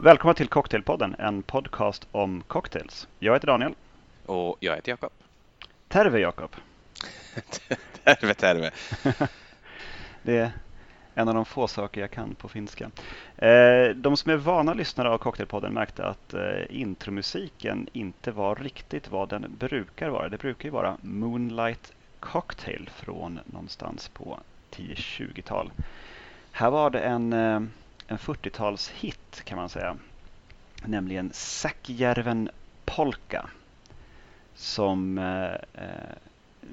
[0.00, 3.08] Välkomna till Cocktailpodden, en podcast om cocktails.
[3.18, 3.74] Jag heter Daniel.
[4.26, 5.12] Och jag heter Jakob.
[5.88, 6.50] Terve Jakob.
[8.04, 8.70] terve Terve.
[10.22, 10.50] det är
[11.14, 12.90] en av de få saker jag kan på finska.
[13.36, 16.40] Eh, de som är vana lyssnare av Cocktailpodden märkte att eh,
[16.70, 20.28] intromusiken inte var riktigt vad den brukar vara.
[20.28, 24.38] Det brukar ju vara Moonlight Cocktail från någonstans på
[24.70, 25.70] 10-20-tal.
[26.52, 27.60] Här var det en eh,
[28.08, 29.96] en 40-talshit kan man säga.
[30.84, 32.50] Nämligen Säckjärven
[32.84, 33.48] Polka.
[34.54, 36.16] Som eh, eh,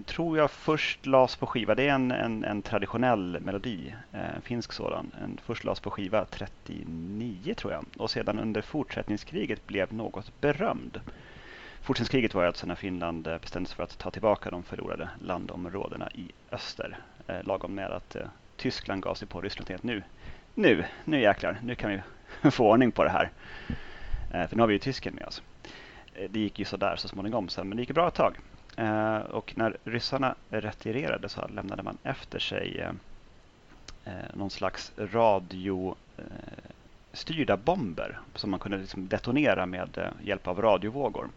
[0.06, 1.76] tror jag först lades på skiva.
[1.76, 5.12] Det är en, en, en traditionell melodi, eh, en finsk sådan.
[5.24, 7.86] En först lades på skiva 39 tror jag.
[7.98, 11.02] Och sedan under fortsättningskriget blev något berömd.
[11.82, 16.10] Fortsättningskriget var alltså när Finland eh, bestämde sig för att ta tillbaka de förlorade landområdena
[16.12, 16.98] i öster.
[17.28, 18.28] Eh, lagom med att eh,
[18.58, 20.04] Tyskland gav sig på Ryssland helt nu
[20.56, 22.02] nu, nu jäklar, nu kan vi
[22.52, 23.30] få ordning på det här.
[24.34, 25.42] Eh, för nu har vi ju tysken med oss.
[26.16, 28.36] Eh, det gick ju sådär så småningom sen, men det gick bra ett tag.
[28.78, 32.92] Eh, och när ryssarna retirerade så lämnade man efter sig eh,
[34.06, 35.98] eh, någon slags radiostyrda
[37.58, 41.30] bomber som man kunde liksom detonera med hjälp av radiovågor.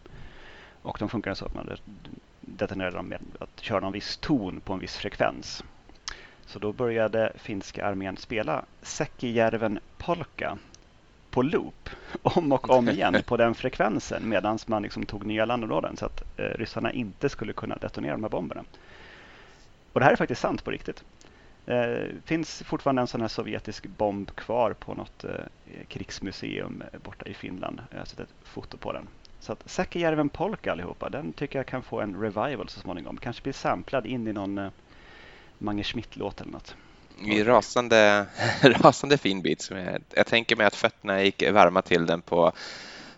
[0.81, 1.77] Och de funkade så att man
[2.41, 5.63] detonerade dem med att köra någon viss ton på en viss frekvens.
[6.49, 10.57] Så då började finska armén spela Säkkijärven polka
[11.29, 11.89] på loop
[12.21, 16.39] om och om igen på den frekvensen medan man liksom tog nya landområden så att
[16.39, 18.63] eh, ryssarna inte skulle kunna detonera de här bomberna.
[19.93, 21.03] Och det här är faktiskt sant på riktigt.
[21.65, 25.31] Det eh, finns fortfarande en sån här sovjetisk bomb kvar på något eh,
[25.87, 27.81] krigsmuseum borta i Finland.
[27.91, 29.07] Jag har sett ett foto på den.
[29.39, 33.17] Så att Säkkijärven polka allihopa, den tycker jag kan få en revival så småningom.
[33.17, 34.69] Kanske blir samplad in i någon eh,
[35.59, 36.75] Mange Schmidt-låt eller något.
[37.25, 38.25] I rasande,
[38.61, 39.61] rasande fin bit.
[39.61, 42.51] Som jag, jag tänker mig att fötterna gick varma till den på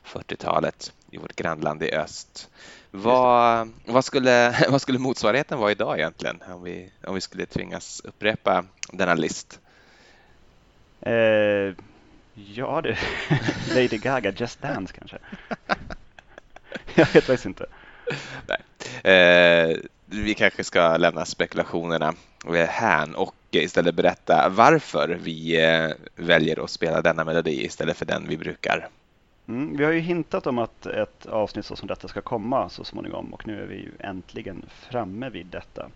[0.05, 2.49] 40-talet i vårt grannland i öst.
[2.91, 8.01] Vad, vad, skulle, vad skulle motsvarigheten vara idag egentligen om vi, om vi skulle tvingas
[8.03, 9.59] upprepa denna list?
[11.01, 11.73] Eh,
[12.33, 12.95] ja du,
[13.75, 15.17] Lady Gaga, Just Dance kanske?
[16.95, 17.65] jag vet faktiskt inte.
[18.47, 18.61] Nej.
[19.13, 22.13] Eh, vi kanske ska lämna spekulationerna
[22.67, 28.27] här och istället berätta varför vi eh, väljer att spela denna melodi istället för den
[28.27, 28.89] vi brukar.
[29.47, 33.33] Mm, vi har ju hintat om att ett avsnitt som detta ska komma så småningom
[33.33, 35.89] och nu är vi ju äntligen framme vid detta.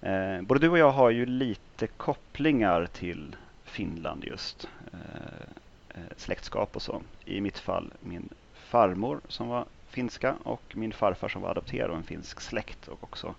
[0.00, 4.68] Eh, både du och jag har ju lite kopplingar till Finland just.
[4.92, 4.98] Eh,
[5.88, 7.02] eh släktskap och så.
[7.24, 11.96] I mitt fall min farmor som var finska och min farfar som var adopterad av
[11.96, 13.34] en finsk släkt och också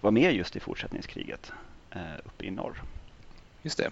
[0.00, 1.52] var med just i fortsättningskriget
[1.90, 2.82] eh, uppe i norr.
[3.62, 3.90] Just det.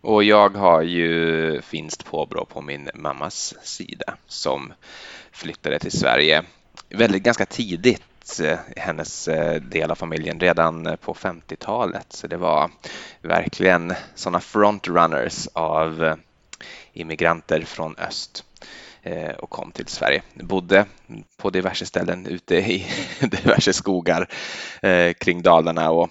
[0.00, 4.72] Och jag har ju finskt påbrå på min mammas sida som
[5.32, 6.42] flyttade till Sverige
[6.88, 12.06] väldigt ganska tidigt eh, hennes eh, del av familjen redan på 50-talet.
[12.12, 12.70] Så det var
[13.20, 16.18] verkligen sådana frontrunners av
[16.92, 18.44] immigranter från öst.
[19.06, 20.22] Eh, och kom till Sverige.
[20.34, 20.86] Bodde
[21.36, 22.86] på diverse ställen ute i
[23.20, 24.28] diverse skogar
[24.82, 26.10] eh, kring Dalarna och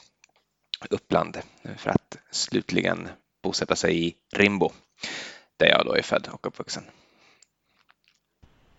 [0.89, 1.37] Uppland
[1.77, 3.09] för att slutligen
[3.43, 4.71] bosätta sig i Rimbo
[5.57, 6.83] där jag då är född och uppvuxen.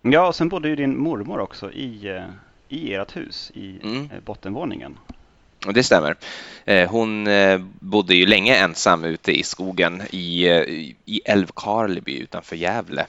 [0.01, 2.23] Ja, och sen bodde ju din mormor också i, eh,
[2.69, 4.09] i ert hus i mm.
[4.25, 4.97] bottenvåningen.
[5.73, 6.17] Det stämmer.
[6.87, 7.27] Hon
[7.79, 10.47] bodde ju länge ensam ute i skogen i,
[11.05, 13.07] i Älvkarleby utanför Gävle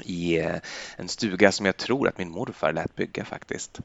[0.00, 0.56] i eh,
[0.96, 3.80] en stuga som jag tror att min morfar lät bygga faktiskt.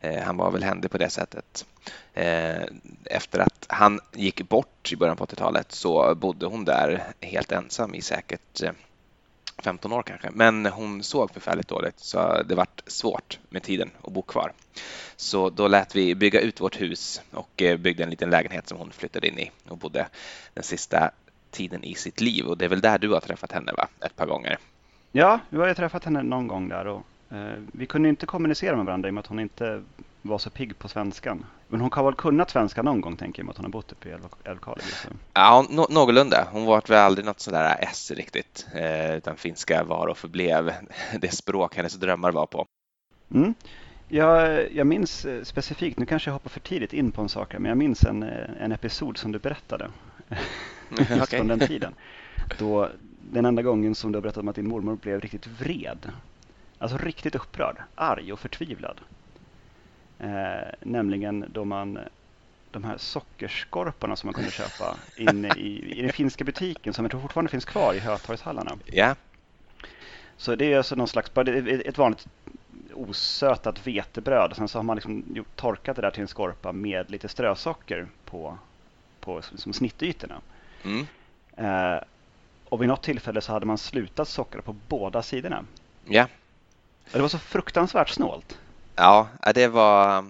[0.00, 1.66] Eh, han var väl händig på det sättet.
[2.14, 2.62] Eh,
[3.04, 7.94] efter att han gick bort i början på 80-talet så bodde hon där helt ensam
[7.94, 8.62] i säkert
[9.58, 10.30] 15 år kanske.
[10.32, 14.52] Men hon såg förfärligt dåligt så det vart svårt med tiden att bo kvar.
[15.16, 18.90] Så då lät vi bygga ut vårt hus och byggde en liten lägenhet som hon
[18.92, 20.06] flyttade in i och bodde
[20.54, 21.10] den sista
[21.50, 22.46] tiden i sitt liv.
[22.46, 23.88] Och det är väl där du har träffat henne va?
[24.00, 24.58] Ett par gånger.
[25.12, 28.76] Ja, vi har ju träffat henne någon gång där och eh, vi kunde inte kommunicera
[28.76, 29.82] med varandra i och med att hon inte
[30.22, 31.46] var så pigg på svenskan.
[31.68, 33.92] Men hon har väl kunnat svenska någon gång tänker jag med att hon har bott
[33.92, 34.12] uppe i
[34.44, 34.90] Älvkarleby.
[35.34, 36.48] Ja, no någorlunda.
[36.52, 40.72] Hon var väl aldrig något sådär S riktigt, eh, utan finska var och förblev
[41.20, 42.66] det språk hennes drömmar var på.
[43.34, 43.54] Mm.
[44.08, 47.52] Jag, jag minns eh, specifikt, nu kanske jag hoppar för tidigt in på en sak
[47.52, 49.90] men jag minns en, eh, en episod som du berättade
[50.98, 51.38] just okay.
[51.38, 51.94] från den tiden.
[52.58, 52.88] Då
[53.32, 56.12] den enda gången som du har berättat om att din mormor blev riktigt vred.
[56.78, 59.00] Alltså riktigt upprörd, arg och förtvivlad.
[60.18, 61.98] Eh, nämligen då man
[62.70, 67.10] de här sockerskorporna som man kunde köpa inne i, i den finska butiken som jag
[67.10, 68.76] tror fortfarande finns kvar i Hötorgshallarna.
[68.84, 69.14] Ja.
[70.36, 72.26] Så det är alltså någon slags, ett vanligt
[72.94, 74.56] osötat vetebröd.
[74.56, 78.06] Sen så har man liksom gjort, torkat det där till en skorpa med lite strösocker
[78.24, 78.58] på,
[79.20, 80.40] på som snittytorna.
[80.84, 81.06] Mm.
[81.56, 82.02] Eh,
[82.68, 85.64] och vid något tillfälle så hade man slutat sockra på båda sidorna.
[86.04, 86.26] Ja.
[87.12, 88.58] Det var så fruktansvärt snålt.
[88.96, 90.24] Ja, det var,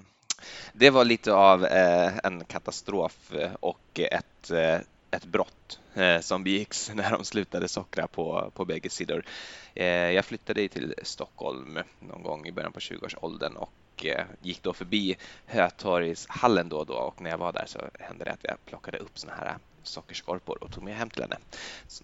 [0.72, 4.80] det var lite av eh, en katastrof och ett, eh,
[5.10, 9.24] ett brott eh, som begicks när de slutade sockra på, på bägge sidor.
[10.14, 14.06] Jag flyttade till Stockholm någon gång i början på 20-årsåldern och
[14.42, 18.30] gick då förbi Hötorgshallen då och då och när jag var där så hände det
[18.30, 19.56] att jag plockade upp såna här
[19.88, 21.36] sockerskorpor och tog med hem till henne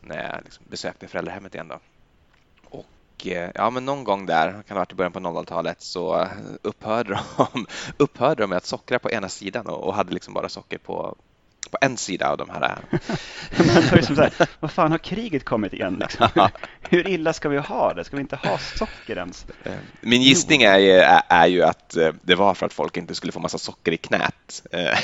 [0.00, 1.69] när jag liksom besökte föräldrahemmet igen.
[1.69, 1.81] Då.
[2.64, 5.82] Och eh, ja, men någon gång där, kan det ha varit i början på 00-talet,
[5.82, 6.28] så eh,
[6.62, 7.66] upphörde de,
[7.98, 11.16] upphörde de med att sockra på ena sidan och hade liksom bara socker på,
[11.70, 12.78] på en sida av de här.
[13.50, 15.96] Men liksom så här, vad fan har kriget kommit igen?
[16.00, 16.28] Liksom?
[16.81, 18.05] Hur illa ska vi ha det?
[18.05, 19.46] Ska vi inte ha socker ens?
[19.64, 20.93] Eh, min gissning är ju,
[21.28, 23.96] är ju att eh, det var för att folk inte skulle få massa socker i
[23.96, 24.99] knät eh,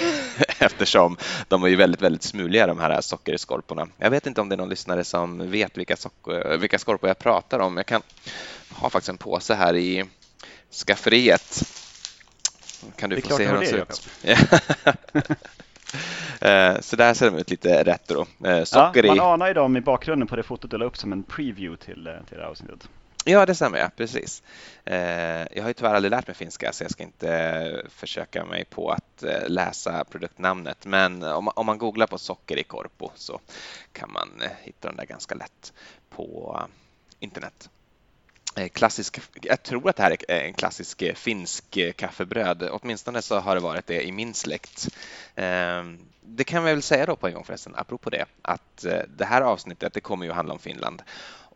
[0.58, 1.16] eftersom
[1.48, 3.86] de var ju väldigt, väldigt smuliga de här sockerskorporna.
[3.98, 7.18] Jag vet inte om det är någon lyssnare som vet vilka, socker, vilka skorpor jag
[7.18, 7.76] pratar om.
[7.76, 8.02] Jag kan
[8.70, 10.04] ha faktiskt en påse här i
[10.86, 11.62] skafferiet.
[12.96, 14.08] Kan du få se hur de ser ut?
[16.40, 18.26] Eh, så där ser de ut lite retro.
[18.44, 20.96] Eh, socker ja, man anar ju dem i bakgrunden på det fotot du la upp
[20.96, 22.88] som en preview till, eh, till det här avsnittet.
[23.24, 24.42] Ja, det stämmer, ja, precis.
[24.84, 28.90] Jag har ju tyvärr aldrig lärt mig finska så jag ska inte försöka mig på
[28.90, 30.86] att läsa produktnamnet.
[30.86, 33.40] Men om man googlar på socker i korpo så
[33.92, 34.28] kan man
[34.62, 35.72] hitta dem där ganska lätt
[36.10, 36.60] på
[37.18, 37.70] internet.
[38.56, 42.68] Eh, klassisk, jag tror att det här är en klassisk eh, finsk eh, kaffebröd.
[42.70, 44.88] Åtminstone så har det varit det i min släkt.
[45.34, 48.86] Ehm, det kan vi väl säga då på en gång förresten, apropå det, att
[49.16, 51.02] det här avsnittet det kommer ju att handla om Finland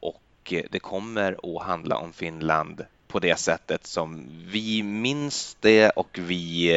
[0.00, 6.18] och det kommer att handla om Finland på det sättet som vi minns det och
[6.20, 6.72] vi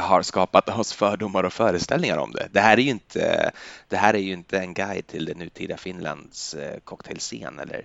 [0.00, 2.48] har skapat oss fördomar och föreställningar om det.
[2.52, 3.50] Det här är ju inte,
[3.88, 7.84] det här är ju inte en guide till det nutida Finlands cocktailscen eller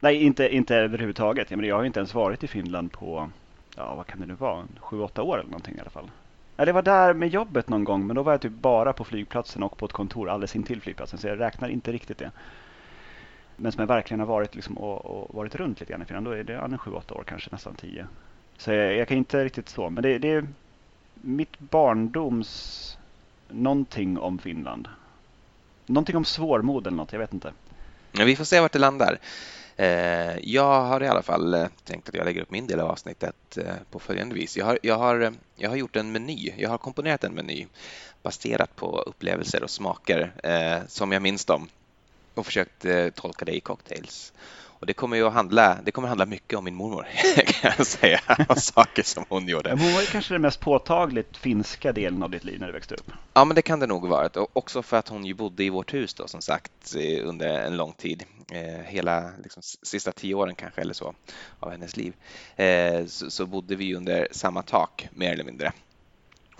[0.00, 1.50] Nej, inte, inte överhuvudtaget.
[1.50, 3.30] Jag, menar, jag har inte ens varit i Finland på,
[3.76, 6.10] ja vad kan det nu vara, sju, åtta år eller någonting i alla fall.
[6.56, 9.62] Jag var där med jobbet någon gång, men då var jag typ bara på flygplatsen
[9.62, 12.30] och på ett kontor alldeles intill flygplatsen, så jag räknar inte riktigt det.
[13.56, 16.26] Men som jag verkligen har varit liksom och, och varit runt lite grann i Finland,
[16.26, 18.06] då är det ja, sju, åtta år, kanske nästan tio.
[18.56, 20.46] Så jag, jag kan inte riktigt så, men det, det är
[21.14, 22.98] mitt barndoms
[23.48, 24.88] någonting om Finland.
[25.86, 27.52] Någonting om svårmod eller något, jag vet inte.
[28.12, 29.18] Vi får se vart det landar.
[29.80, 32.90] Eh, jag har i alla fall eh, tänkt att jag lägger upp min del av
[32.90, 34.56] avsnittet eh, på följande vis.
[34.56, 36.54] Jag har, jag har, eh, jag har gjort en meny.
[36.56, 37.66] Jag har komponerat en meny
[38.22, 40.32] baserat på upplevelser och smaker
[40.88, 41.68] som jag minns dem
[42.34, 44.32] och försökt tolka det i cocktails.
[44.80, 47.06] Och det kommer ju att handla, det kommer handla mycket om min mormor
[47.46, 49.70] kan jag säga, och saker som hon gjorde.
[49.70, 53.12] Hon var kanske den mest påtagligt finska delen av ditt liv när du växte upp.
[53.34, 54.36] Ja, men det kan det nog varit.
[54.36, 57.76] Och också för att hon ju bodde i vårt hus då, som sagt, under en
[57.76, 58.24] lång tid.
[58.52, 61.14] Eh, hela liksom, sista tio åren kanske eller så
[61.60, 62.14] av hennes liv.
[62.56, 65.72] Eh, så, så bodde vi under samma tak mer eller mindre.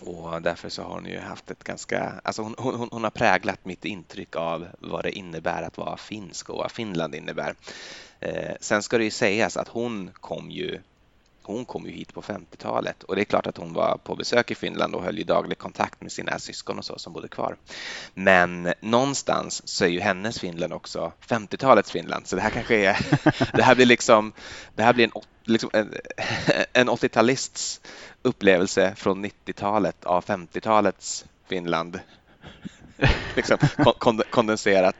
[0.01, 3.65] Och därför så har hon ju haft ett ganska, alltså hon, hon, hon, har präglat
[3.65, 7.55] mitt intryck av vad det innebär att vara finsk och vad Finland innebär.
[8.21, 10.79] Eh, sen ska det ju sägas att hon kom ju
[11.49, 14.51] hon kom ju hit på 50-talet och det är klart att hon var på besök
[14.51, 17.57] i Finland och höll ju daglig kontakt med sina syskon och så som bodde kvar.
[18.15, 22.97] Men någonstans så är ju hennes Finland också 50-talets Finland, så det här kanske är,
[23.57, 24.33] det här blir liksom,
[24.75, 25.13] det här blir en,
[25.45, 25.95] liksom en,
[26.73, 27.81] en 80-talists
[28.23, 32.01] upplevelse från 90-talet av 50-talets Finland.
[33.37, 33.59] liksom
[34.31, 34.97] kondenserat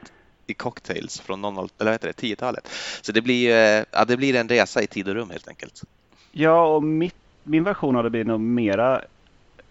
[0.49, 2.67] i cocktails från 00, eller vad 10-talet.
[3.01, 3.49] Så det blir,
[3.91, 5.83] ja, det blir en resa i tid och rum helt enkelt.
[6.31, 9.01] Ja, och mitt, min version av det blir nog mera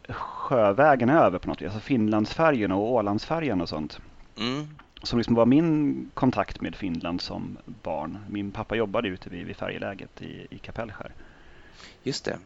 [0.09, 1.67] sjövägen över på något vis.
[1.67, 4.01] Alltså Finlandsfärjan och Ålandsfärjan och sånt.
[4.39, 4.69] Mm.
[5.03, 8.19] Som liksom var min kontakt med Finland som barn.
[8.29, 11.13] Min pappa jobbade ute vid, vid färjeläget i, i Kapellskär.
[12.03, 12.39] Just det.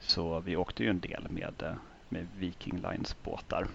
[0.00, 1.76] Så vi åkte ju en del med,
[2.08, 3.66] med Viking Lines båtar.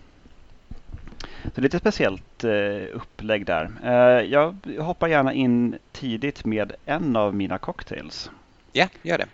[1.55, 2.51] Så lite speciellt eh,
[2.93, 3.71] upplägg där.
[3.83, 8.31] Eh, jag hoppar gärna in tidigt med en av mina cocktails.
[8.71, 9.27] Ja, gör det.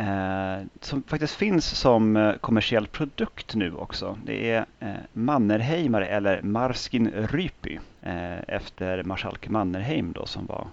[0.00, 4.18] Eh, som faktiskt finns som kommersiell produkt nu också.
[4.24, 7.78] Det är eh, Mannerheimar eller Marskin Rypy
[8.48, 10.66] efter marskalk Mannerheim då som var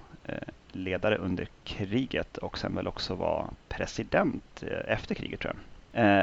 [0.71, 5.61] ledare under kriget och sen väl också var president efter kriget tror jag.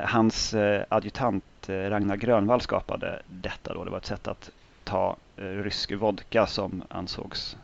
[0.05, 0.55] Hans
[0.89, 3.85] adjutant Ragnar Grönvall skapade detta då.
[3.85, 4.51] Det var ett sätt att
[4.85, 7.57] ta rysk vodka som ansågs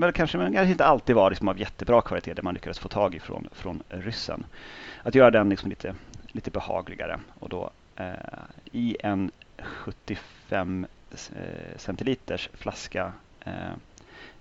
[0.00, 2.88] men kanske, men kanske inte alltid var liksom av jättebra kvalitet det man lyckades få
[2.88, 4.46] tag i från, från ryssen.
[5.02, 5.94] Att göra den liksom lite,
[6.32, 8.12] lite behagligare och då eh,
[8.72, 11.16] i en 75 eh,
[11.76, 13.72] centiliters flaska eh,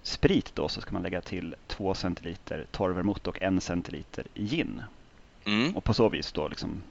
[0.02, 4.84] sprit då så ska man lägga till 2 centiliter torrvermouth och 1 centiliter gin.
[5.46, 5.76] Mm.
[5.76, 6.84] Och på så vis då liksom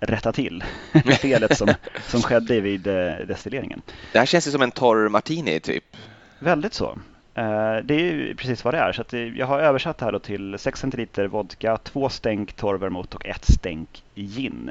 [0.00, 0.64] rätta till
[1.20, 1.74] felet som,
[2.06, 3.82] som skedde vid eh, destilleringen.
[4.12, 5.96] Det här känns ju som en torr martini typ.
[6.38, 6.98] Väldigt så.
[7.34, 8.92] Eh, det är ju precis vad det är.
[8.92, 9.04] Så
[9.36, 14.70] jag har översatt här till 6 centiliter vodka, 2 stänk torrvermouth och 1 stänk gin.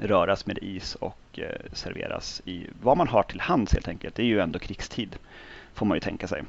[0.00, 4.14] Röras med is och eh, serveras i vad man har till hands helt enkelt.
[4.14, 5.16] Det är ju ändå krigstid
[5.74, 6.42] får man ju tänka sig.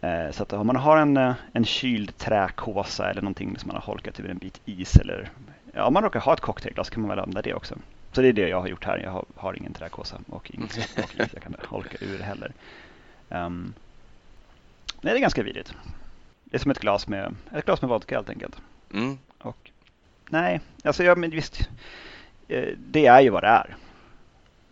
[0.00, 3.76] Eh, så att om man har en, eh, en kyld träkåsa eller någonting som man
[3.76, 5.30] har holkat över en bit is eller
[5.72, 7.74] ja, om man råkar ha ett cocktailglas kan man väl använda det också.
[8.12, 8.98] Så det är det jag har gjort här.
[8.98, 10.98] Jag har, har ingen träkåsa och inget
[11.32, 12.52] jag kan holka ur heller.
[13.28, 13.74] Um,
[15.00, 15.74] nej, det är ganska vidrigt.
[16.44, 18.56] Det är som ett glas med, ett glas med vodka helt enkelt.
[18.94, 19.18] Mm.
[19.38, 19.70] Och,
[20.28, 21.68] nej, alltså ja, men visst.
[22.48, 23.76] Eh, det är ju vad det är.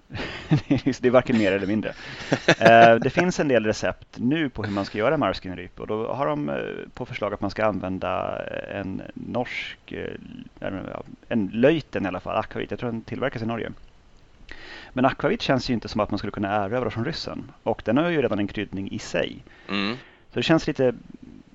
[0.09, 1.95] Det är varken mer eller mindre.
[2.59, 6.13] Eh, det finns en del recept nu på hur man ska göra marskinryp och då
[6.13, 6.57] har de eh,
[6.95, 9.95] på förslag att man ska använda en norsk,
[11.29, 12.71] en löjten i alla fall, akvavit.
[12.71, 13.71] Jag tror den tillverkas i Norge.
[14.93, 17.97] Men akvavit känns ju inte som att man skulle kunna erövra från ryssen och den
[17.97, 19.45] har ju redan en kryddning i sig.
[19.69, 19.97] Mm.
[20.33, 20.95] Så det känns lite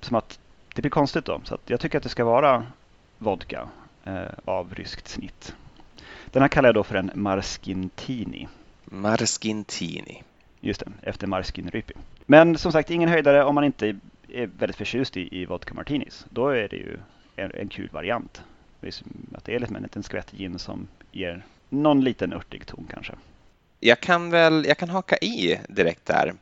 [0.00, 0.38] som att
[0.74, 1.40] det blir konstigt då.
[1.44, 2.66] Så jag tycker att det ska vara
[3.18, 3.68] vodka
[4.04, 5.54] eh, av ryskt snitt.
[6.34, 8.48] Den här kallar jag då för en Marskintini.
[8.84, 10.22] Marskintini.
[10.60, 11.94] Just det, efter Marskin Rypi.
[12.26, 13.96] Men som sagt, ingen höjdare om man inte
[14.28, 16.26] är väldigt förtjust i, i vodka martinis.
[16.30, 16.98] Då är det ju
[17.36, 18.42] en, en kul variant.
[19.34, 23.12] Att det är liksom en liten skvätt gin som ger någon liten örtig ton kanske.
[23.80, 26.34] Jag kan väl, jag kan haka i direkt där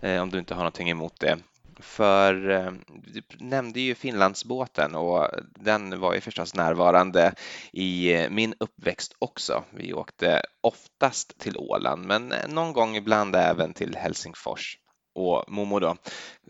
[0.00, 1.38] eh, om du inte har någonting emot det.
[1.80, 5.28] För eh, du nämnde ju Finlandsbåten och
[5.60, 7.34] den var ju förstås närvarande
[7.72, 9.64] i eh, min uppväxt också.
[9.70, 14.78] Vi åkte oftast till Åland, men eh, någon gång ibland även till Helsingfors.
[15.14, 15.96] Och Momo då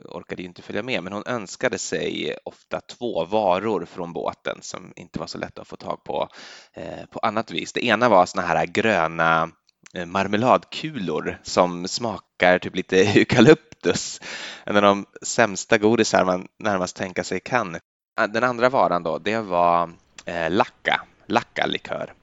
[0.04, 4.92] orkade ju inte följa med, men hon önskade sig ofta två varor från båten som
[4.97, 6.28] inte var så lätta att få tag på
[6.75, 7.73] eh, på annat vis.
[7.73, 9.50] Det ena var såna här gröna
[10.06, 14.20] marmeladkulor som smakar typ lite eukalypt eukalyptus.
[14.64, 17.76] En av de sämsta godisar man närmast tänka sig kan.
[18.16, 19.90] Ah, den andra varan då, det var
[20.25, 22.14] eh, lacka, lackalikör,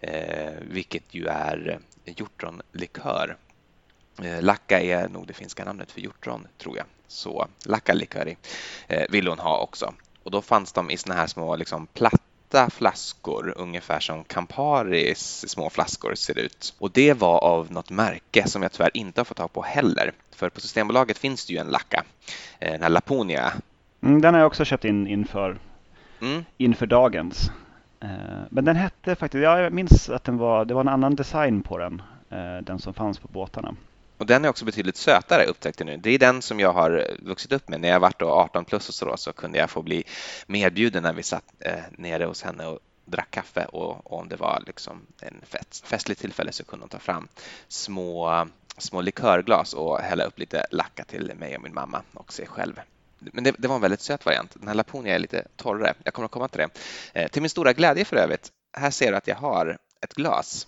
[0.00, 3.36] eh, vilket ju är hjortronlikör.
[4.22, 6.86] Eh, lacka är nog det finska namnet för hjortron, tror jag.
[7.08, 8.36] Så lackalikör
[8.88, 9.94] eh, ville hon ha också.
[10.24, 15.44] Och då fanns de i såna här små liksom, platt platta flaskor, ungefär som Camparis
[15.48, 16.74] små flaskor ser ut.
[16.78, 20.12] Och det var av något märke som jag tyvärr inte har fått tag på heller.
[20.30, 22.04] För på Systembolaget finns det ju en lacka,
[22.58, 23.52] eh, den här Laponia.
[24.02, 25.58] Mm, den har jag också köpt in inför,
[26.20, 26.44] mm.
[26.56, 27.50] inför dagens.
[28.00, 28.08] Eh,
[28.50, 31.78] men den hette faktiskt, jag minns att den var, det var en annan design på
[31.78, 33.74] den, eh, den som fanns på båtarna.
[34.18, 35.96] Och den är också betydligt sötare upptäckte nu.
[35.96, 37.80] Det är den som jag har eh, vuxit upp med.
[37.80, 40.04] När jag varit 18 plus och så, då, så kunde jag få bli
[40.46, 44.36] medbjuden när vi satt eh, nere hos henne och drack kaffe och, och om det
[44.36, 47.28] var liksom en fest, festligt tillfälle så kunde hon ta fram
[47.68, 48.46] små,
[48.78, 52.80] små likörglas och hälla upp lite lacka till mig och min mamma och sig själv.
[53.18, 54.54] Men det, det var en väldigt söt variant.
[54.54, 55.94] Den här Laponia är lite torrare.
[56.04, 56.68] Jag kommer att komma till det.
[57.20, 60.66] Eh, till min stora glädje för övrigt, här ser du att jag har ett glas.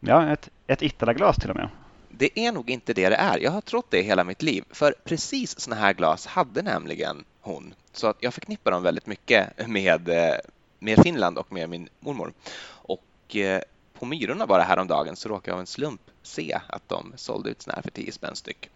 [0.00, 1.68] Ja, ett, ett Ittala-glas till och med.
[2.18, 3.38] Det är nog inte det det är.
[3.38, 7.74] Jag har trott det hela mitt liv, för precis såna här glas hade nämligen hon.
[7.92, 10.34] Så att jag förknippar dem väldigt mycket med, eh,
[10.78, 12.32] med Finland och med min mormor.
[12.66, 13.60] Och eh,
[13.98, 17.62] på Myrorna bara häromdagen så råkade jag av en slump se att de sålde ut
[17.62, 18.70] såna här för 10 spänn styck.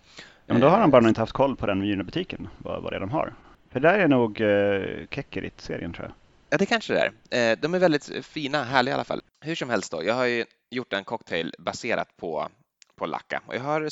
[0.47, 2.97] Ja, men då har de bara inte haft koll på den Myrorna-butiken, vad, vad det
[2.97, 3.35] är de har.
[3.71, 6.15] För där är nog eh, Kekkerit-serien tror jag.
[6.51, 7.53] Ja, det kanske det är.
[7.53, 9.21] Eh, de är väldigt fina, härliga i alla fall.
[9.41, 12.49] Hur som helst då, jag har ju gjort en cocktail baserat på
[12.99, 13.43] på lacka.
[13.47, 13.89] Och jag har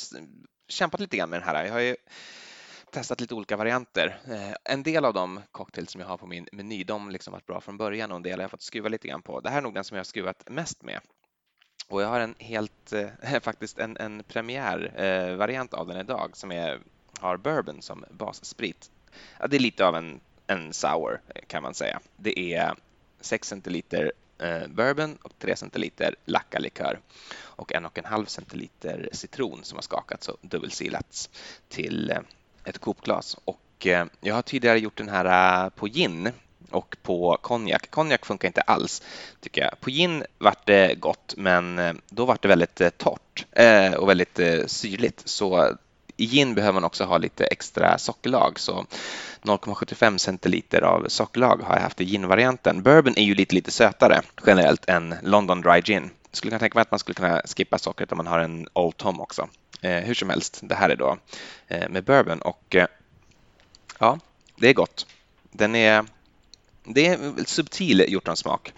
[0.67, 1.65] kämpat lite grann med den här.
[1.65, 1.95] Jag har ju
[2.91, 4.19] testat lite olika varianter.
[4.27, 7.45] Eh, en del av de cocktails som jag har på min meny, de liksom varit
[7.45, 9.39] bra från början och en del har jag fått skruva lite grann på.
[9.39, 10.99] Det här är nog den som jag har skruvat mest med.
[11.87, 16.51] Och jag har en helt, eh, faktiskt en, en premiärvariant eh, av den idag som
[16.51, 16.79] är,
[17.19, 18.91] har bourbon som bassprit.
[19.39, 21.99] Ja, det är lite av en, en sour kan man säga.
[22.15, 22.75] Det är
[23.21, 26.99] 6 centiliter Eh, bourbon och 3 centiliter lackalikör
[27.39, 31.29] och en och en halv centiliter citron som har skakats och dubbelsilats
[31.69, 32.19] till eh,
[32.63, 33.37] ett kopglas.
[33.45, 36.29] Och eh, jag har tidigare gjort den här eh, på gin
[36.71, 37.91] och på konjak.
[37.91, 39.03] Konjak funkar inte alls
[39.41, 39.79] tycker jag.
[39.79, 43.45] På gin vart det gott, men eh, då vart det väldigt eh, torrt
[43.97, 45.27] och väldigt syrligt.
[45.27, 45.77] Så
[46.17, 48.85] i gin behöver man också ha lite extra sockerlag, så
[49.41, 52.83] 0,75 centiliter av sockerlag har jag haft i ginvarianten.
[52.83, 56.09] Bourbon är ju lite, lite sötare generellt än London Dry Gin.
[56.29, 58.67] Jag skulle kunna tänka mig att man skulle kunna skippa sockret om man har en
[58.73, 59.49] Old Tom också.
[59.81, 61.17] Eh, hur som helst, det här är då
[61.67, 62.87] eh, med bourbon och eh,
[63.99, 64.19] ja,
[64.55, 65.07] det är gott.
[65.51, 66.05] Den är,
[66.83, 68.73] det är en subtil hjortronsmak.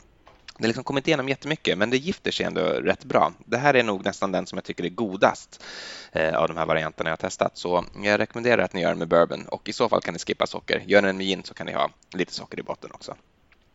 [0.59, 3.33] Det liksom kommer inte igenom jättemycket, men det gifter sig ändå rätt bra.
[3.45, 5.63] Det här är nog nästan den som jag tycker är godast
[6.11, 7.57] eh, av de här varianterna jag har testat.
[7.57, 10.19] Så jag rekommenderar att ni gör den med bourbon och i så fall kan ni
[10.19, 10.83] skippa socker.
[10.85, 13.15] Gör den med gin så kan ni ha lite socker i botten också.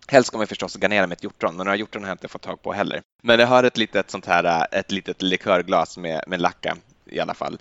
[0.06, 2.42] Helst ska man förstås garnera med ett hjortron, men några hjortron har jag inte fått
[2.42, 3.02] tag på heller.
[3.22, 7.20] Men jag har ett litet sånt här, eh, ett litet likörglas med, med lacka i
[7.20, 7.58] alla fall,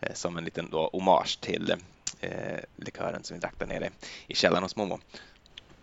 [0.00, 1.74] eh, som en liten då hommage till
[2.20, 2.30] eh,
[2.76, 3.90] likören som vi drack där nere
[4.26, 4.98] i källaren hos Momo.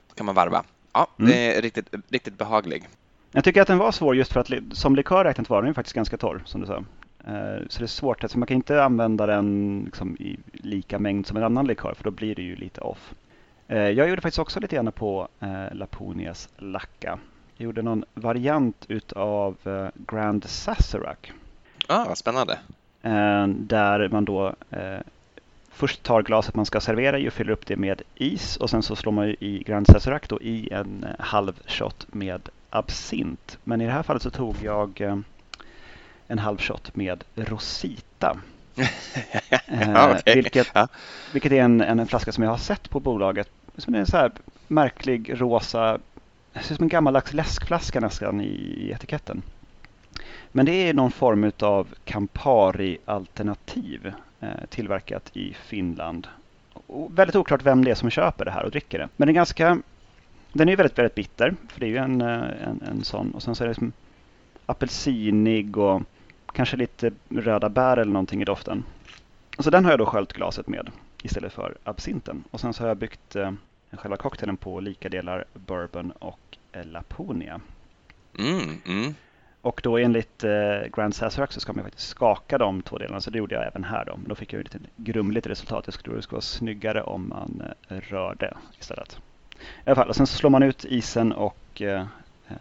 [0.07, 0.65] Då kan man varva.
[0.93, 1.31] Ja, mm.
[1.31, 2.87] det är riktigt, riktigt behaglig.
[3.31, 5.95] Jag tycker att den var svår just för att som likör räknat var den faktiskt
[5.95, 6.83] ganska torr som du sa.
[7.27, 11.27] Eh, så det är svårt, alltså man kan inte använda den liksom i lika mängd
[11.27, 13.13] som en annan likör för då blir det ju lite off.
[13.67, 17.19] Eh, jag gjorde faktiskt också lite grann på eh, Laponias Lacka.
[17.57, 19.57] Jag gjorde någon variant utav
[19.93, 21.17] Grand Sazerac.
[21.87, 22.59] Ah, vad spännande.
[23.57, 24.55] Där man då
[25.73, 28.83] först tar glaset man ska servera i och fyller upp det med is och sen
[28.83, 33.57] så slår man i Grand Sazerac då i en eh, halv shot med absint.
[33.63, 35.17] Men i det här fallet så tog jag eh,
[36.27, 38.37] en halv shot med Rosita.
[39.67, 40.35] ja, okay.
[40.35, 40.87] vilket, ja.
[41.33, 43.49] vilket är en, en, flaska som jag har sett på bolaget.
[43.77, 44.31] Som är en så här
[44.67, 45.99] märklig rosa,
[46.53, 49.41] det ser ut som en gammaldags läskflaska nästan i, i etiketten.
[50.51, 56.27] Men det är någon form av Campari-alternativ Eh, Eh, tillverkat i Finland.
[56.73, 59.09] Och väldigt oklart vem det är som köper det här och dricker det.
[59.15, 59.81] Men den är ganska,
[60.53, 61.55] den är väldigt, väldigt bitter.
[61.69, 63.31] För det är ju en, eh, en, en sån.
[63.31, 63.91] Och sen så är det liksom
[64.65, 66.01] apelsinig och
[66.53, 68.83] kanske lite röda bär eller någonting i doften.
[69.59, 70.91] Så den har jag då sköljt glaset med
[71.23, 72.43] istället för absinten.
[72.51, 73.51] Och sen så har jag byggt eh,
[73.91, 77.61] själva cocktailen på lika delar bourbon och eh, Laponia.
[78.39, 79.15] Mm, mm.
[79.63, 80.51] Och då enligt eh,
[80.93, 83.83] Grand Sazerac så ska man faktiskt skaka de två delarna, så det gjorde jag även
[83.83, 84.05] här.
[84.05, 84.17] Då.
[84.17, 85.83] Men då fick jag ett lite grumligt resultat.
[85.87, 89.19] Jag tror det skulle vara snyggare om man eh, rörde istället.
[89.59, 92.05] I alla fall, och sen så slår man ut isen och eh,
[92.47, 92.55] eh,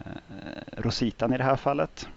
[0.77, 2.07] rositan i det här fallet.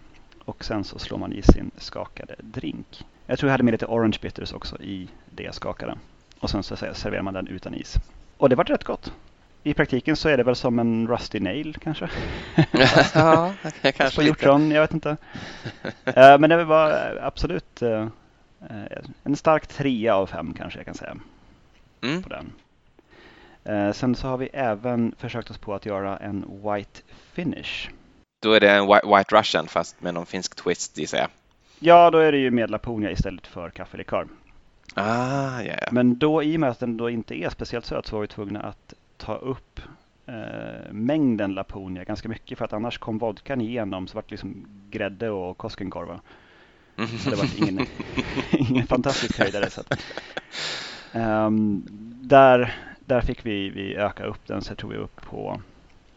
[0.45, 3.05] Och sen så slår man i sin skakade drink.
[3.27, 5.99] Jag tror jag hade med lite orange bitters också i det jag skakade.
[6.41, 7.97] Och sen så serverar man den utan is.
[8.37, 9.13] Och det var rätt gott
[9.67, 12.09] i praktiken så är det väl som en Rusty Nail kanske?
[13.15, 15.11] ja, kanske På hjortron, jag vet inte.
[16.07, 18.07] uh, men det var absolut uh,
[19.25, 21.17] en stark trea av fem kanske jag kan säga.
[22.03, 22.23] Mm.
[22.23, 22.53] På den.
[23.95, 27.01] Sen så har vi även försökt oss på att göra en White
[27.33, 27.91] Finish.
[28.43, 31.29] Då är det en White Russian fast med någon finsk twist gissar jag.
[31.79, 34.27] Ja, då är det ju med Laponia istället för kaffelikör.
[34.95, 35.75] Ah, ja.
[35.91, 38.29] Men då i och med att den då inte är speciellt söt så var vi
[38.29, 39.81] tvungna att ta upp
[40.27, 44.67] eh, mängden Laponia ganska mycket för att annars kom vodkan igenom så vart det liksom
[44.91, 46.21] grädde och Koskenkorva.
[46.97, 47.87] Så det var ingen,
[48.51, 49.71] ingen fantastisk höjdare.
[49.71, 50.01] Så att,
[51.15, 51.83] um,
[52.23, 52.75] där,
[53.05, 55.61] där fick vi, vi öka upp den så tog vi upp på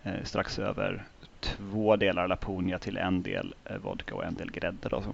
[0.04, 1.04] eh, strax över
[1.40, 4.90] två delar Laponia till en del eh, vodka och en del grädde.
[4.90, 5.10] Då, så.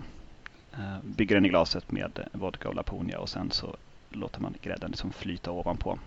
[0.79, 3.75] Uh, bygger den i glaset med vodka och Laponia och sen så
[4.09, 5.99] låter man grädden liksom flyta ovanpå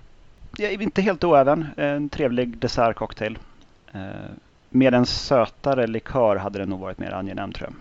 [0.56, 1.66] jag är inte helt oäven.
[1.76, 3.38] En trevlig dessertcocktail.
[3.92, 4.00] Eh,
[4.70, 7.74] med en sötare likör hade det nog varit mer angenäm tror jag.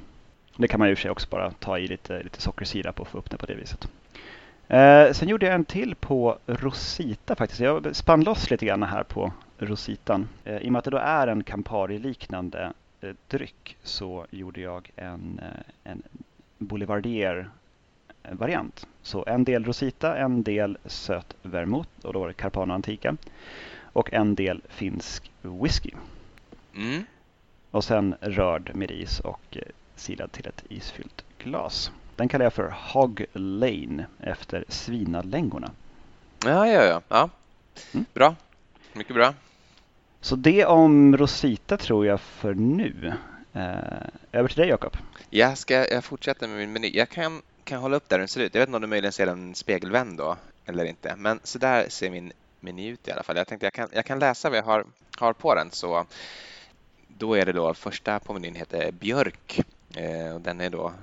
[0.61, 2.99] Det kan man ju i och för sig också bara ta i lite, lite sockersirap
[2.99, 3.87] och få upp det på det viset.
[4.67, 7.61] Eh, sen gjorde jag en till på Rosita faktiskt.
[7.61, 10.29] Jag spann loss lite grann här på Rositan.
[10.43, 14.91] Eh, I och med att det då är en Campari-liknande eh, dryck så gjorde jag
[14.95, 16.03] en, eh, en
[16.57, 17.49] Boulevardier
[18.31, 18.87] variant.
[19.01, 23.17] Så en del Rosita, en del söt vermouth och då var det Carpano Antica.
[23.81, 25.91] Och en del finsk whisky.
[26.75, 27.03] Mm.
[27.71, 29.61] Och sen rörd med is och eh,
[29.95, 31.91] silad till ett isfyllt glas.
[32.15, 35.71] Den kallar jag för Hog Lane efter svinalängorna.
[36.45, 37.01] Ja, ja, ja.
[37.09, 37.29] ja.
[37.93, 38.05] Mm.
[38.13, 38.35] Bra.
[38.93, 39.33] Mycket bra.
[40.21, 43.13] Så det om Rosita tror jag för nu.
[43.53, 44.97] Eh, över till dig Jakob.
[45.29, 46.91] Jag ska jag fortsätter med min meny.
[46.93, 48.55] Jag kan kan hålla upp där den ser ut.
[48.55, 51.15] Jag vet inte om du möjligen ser den spegelvänd då eller inte.
[51.15, 53.37] Men så där ser min meny ut i alla fall.
[53.37, 54.85] Jag tänkte jag kan, jag kan läsa vad jag har,
[55.17, 55.71] har på den.
[55.71, 56.05] Så
[57.07, 59.59] då är det då första på menyn heter björk.
[59.95, 60.93] Eh, och den är då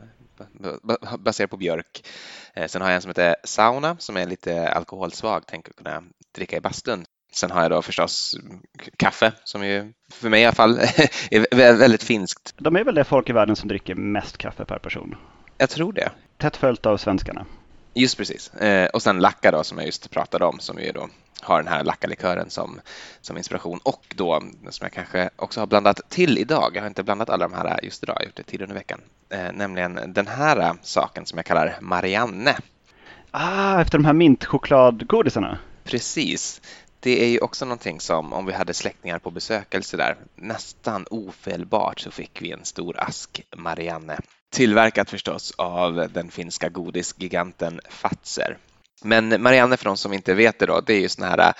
[1.18, 2.08] baserad på björk.
[2.54, 5.46] Eh, sen har jag en som heter sauna som är lite alkoholsvag.
[5.46, 6.02] Tänker kunna
[6.34, 7.04] dricka i bastun.
[7.32, 8.36] Sen har jag då förstås
[8.96, 10.78] kaffe som ju för mig i alla fall
[11.30, 12.54] är väldigt finskt.
[12.58, 15.16] De är väl det folk i världen som dricker mest kaffe per person?
[15.58, 16.10] Jag tror det.
[16.44, 17.46] Tätt följt av svenskarna.
[17.94, 18.54] Just precis.
[18.54, 21.08] Eh, och sen Lacka då som jag just pratade om som ju då
[21.40, 22.80] har den här Lacka-likören som,
[23.20, 26.72] som inspiration och då som jag kanske också har blandat till idag.
[26.74, 28.74] Jag har inte blandat alla de här just idag, jag har gjort det tidigare under
[28.74, 29.00] veckan.
[29.28, 32.56] Eh, nämligen den här saken som jag kallar Marianne.
[33.30, 35.58] Ah, efter de här mintchokladgodisarna?
[35.84, 36.60] Precis.
[37.00, 42.00] Det är ju också någonting som om vi hade släktingar på besökelse där, nästan ofelbart
[42.00, 44.18] så fick vi en stor ask Marianne.
[44.54, 48.58] Tillverkat förstås av den finska godisgiganten Fazer.
[49.02, 51.52] Men Marianne, för de som inte vet det då, det är ju såna här äh,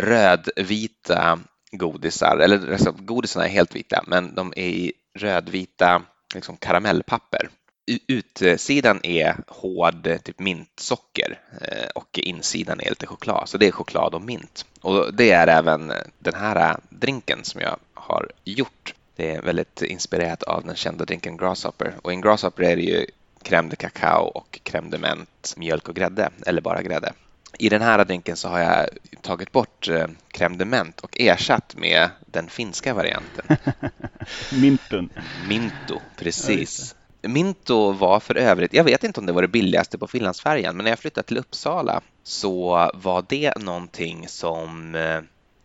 [0.00, 1.38] rödvita
[1.72, 6.02] godisar, eller alltså, godisarna är helt vita, men de är i rödvita
[6.34, 7.48] liksom karamellpapper
[7.86, 13.48] utsidan är hård typ mintsocker äh, och insidan är lite choklad.
[13.48, 14.66] Så det är choklad och mint.
[14.80, 18.94] Och det är även den här äh, drinken som jag har gjort.
[19.16, 21.94] Det är väldigt inspirerat av den kända drinken Grasshopper.
[22.02, 23.06] Och i en Grasshopper är det ju
[23.42, 27.12] crème de cacao och crème de ment, mjölk och grädde, eller bara grädde.
[27.58, 28.88] I den här drinken så har jag
[29.22, 33.56] tagit bort eh, crème de ment och ersatt med den finska varianten.
[34.52, 35.08] Mintun.
[35.48, 36.94] Minto, precis.
[37.22, 40.84] Minto var för övrigt, jag vet inte om det var det billigaste på Finlandsfärjan, men
[40.84, 45.20] när jag flyttade till Uppsala så var det någonting som eh,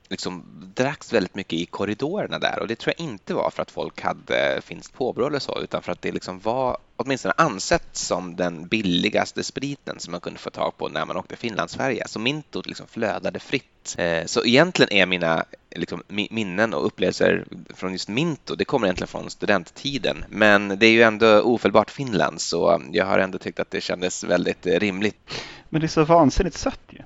[0.09, 0.43] liksom
[0.75, 4.01] dracks väldigt mycket i korridorerna där och det tror jag inte var för att folk
[4.01, 8.67] hade finskt påbrå eller så utan för att det liksom var åtminstone ansett som den
[8.67, 12.07] billigaste spriten som man kunde få tag på när man åkte Finlandsfärja.
[12.07, 13.65] Så Mintot liksom flödade fritt.
[13.97, 19.07] Eh, så egentligen är mina liksom, minnen och upplevelser från just Minto, det kommer egentligen
[19.07, 20.25] från studenttiden.
[20.29, 24.23] Men det är ju ändå ofelbart Finland så jag har ändå tyckt att det kändes
[24.23, 25.43] väldigt rimligt.
[25.69, 26.99] Men det är så vansinnigt sött ju.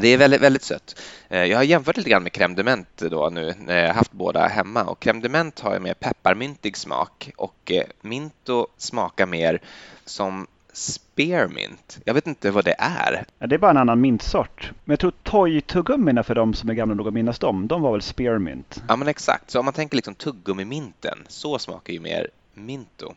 [0.00, 1.00] Det är väldigt, väldigt sött.
[1.28, 4.12] Eh, jag har jämfört lite grann med crème de menthe då nu när jag haft
[4.12, 9.26] båda hemma och crème de menthe har ju mer pepparmyntig smak och eh, minto smakar
[9.26, 9.60] mer
[10.04, 11.98] som spearmint.
[12.04, 13.24] Jag vet inte vad det är.
[13.38, 14.72] Ja, det är bara en annan mintsort.
[14.84, 17.92] Men jag tror toy-tuggummina för de som är gamla nog att minnas dem, de var
[17.92, 18.82] väl spearmint?
[18.88, 22.28] Ja men exakt, så om man tänker liksom tuggummi-minten, så smakar ju mer
[22.58, 23.14] Minto.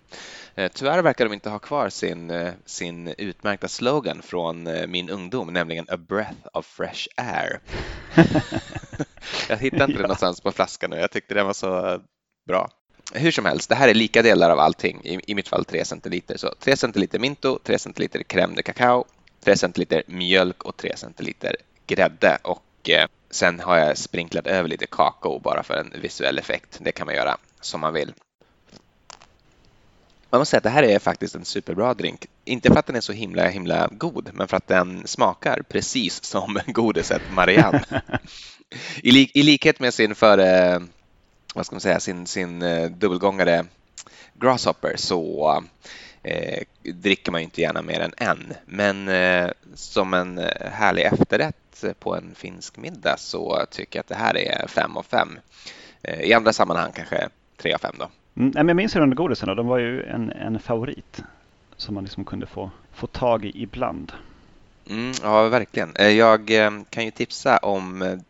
[0.56, 5.10] Eh, tyvärr verkar de inte ha kvar sin, eh, sin utmärkta slogan från eh, min
[5.10, 7.60] ungdom, nämligen A breath of fresh air.
[9.50, 9.98] jag hittade inte ja.
[9.98, 12.02] det någonstans på flaskan nu, jag tyckte den var så
[12.48, 12.70] bra.
[13.14, 15.86] Hur som helst, det här är lika delar av allting, i, i mitt fall 3
[15.86, 16.38] centiliter.
[16.38, 19.06] Så 3 centiliter Minto, 3 centiliter crème de cacao,
[19.44, 21.56] 3 centiliter mjölk och 3 centiliter
[21.88, 22.38] grädde.
[22.42, 26.78] Och eh, sen har jag sprinklat över lite kakao bara för en visuell effekt.
[26.82, 28.14] Det kan man göra som man vill.
[30.30, 32.26] Man måste säga att det här är faktiskt en superbra drink.
[32.46, 36.24] Inte för att den är så himla himla god, men för att den smakar precis
[36.24, 37.84] som godiset Marianne.
[39.04, 40.82] I, lik, I likhet med sin före,
[41.56, 43.66] vad ska man säga, sin, sin uh, dubbelgångare
[44.34, 45.64] Grasshopper så
[46.24, 48.54] eh, dricker man ju inte gärna mer än en.
[48.66, 50.38] Men eh, som en
[50.72, 55.04] härlig efterrätt på en finsk middag så tycker jag att det här är fem av
[55.04, 55.40] fem.
[56.02, 58.10] Eh, I andra sammanhang kanske tre av fem då.
[58.36, 61.24] Mm, jag minns ju de godisarna, de var ju en, en favorit
[61.78, 64.12] som man liksom kunde få, få tag i ibland.
[64.90, 65.96] Mm, ja, verkligen.
[65.96, 68.22] Eh, jag eh, kan ju tipsa om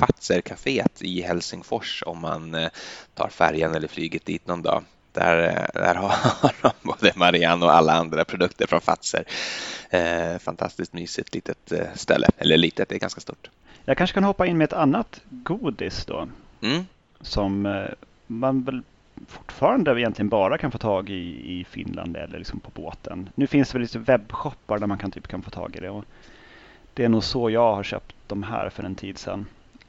[0.00, 2.68] eh, Fazer-caféet i Helsingfors om man
[3.14, 4.84] tar färjan eller flyget dit någon dag.
[5.12, 5.94] Där, där
[6.40, 9.24] har de både Marianne och alla andra produkter från Fazer.
[10.38, 13.50] fantastiskt mysigt litet ställe, eller litet, det är ganska stort.
[13.84, 16.28] Jag kanske kan hoppa in med ett annat godis då.
[16.60, 16.86] Mm.
[17.20, 17.86] Som
[18.26, 18.82] man väl
[19.28, 23.28] fortfarande egentligen bara kan få tag i i Finland eller liksom på båten.
[23.34, 25.90] Nu finns det väl lite webbshoppar där man kan, typ kan få tag i det.
[25.90, 26.04] Och
[26.94, 29.46] det är nog så jag har köpt de här för en tid sedan.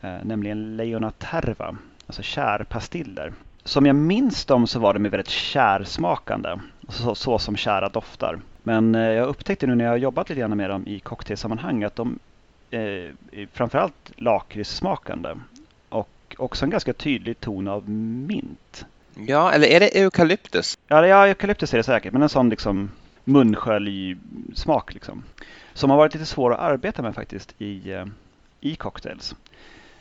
[0.08, 3.34] Eh, nämligen Leona Terva, alltså kärpastiller.
[3.64, 8.40] Som jag minns dem så var de väldigt kärsmakande, så, så som kära doftar.
[8.64, 11.84] Men eh, jag upptäckte nu när jag har jobbat lite grann med dem i cocktailsammanhang
[11.84, 12.20] att de
[12.72, 12.80] eh,
[13.32, 15.36] är framförallt lakritssmakande
[15.90, 18.86] och också en ganska tydlig ton av mint.
[19.16, 20.78] Ja, eller är det eukalyptus?
[20.88, 22.92] Ja, ja eukalyptus är det säkert, men en sån liksom
[23.24, 25.24] munskölj-smak liksom.
[25.74, 28.04] Som har varit lite svår att arbeta med faktiskt i,
[28.62, 29.36] i cocktails.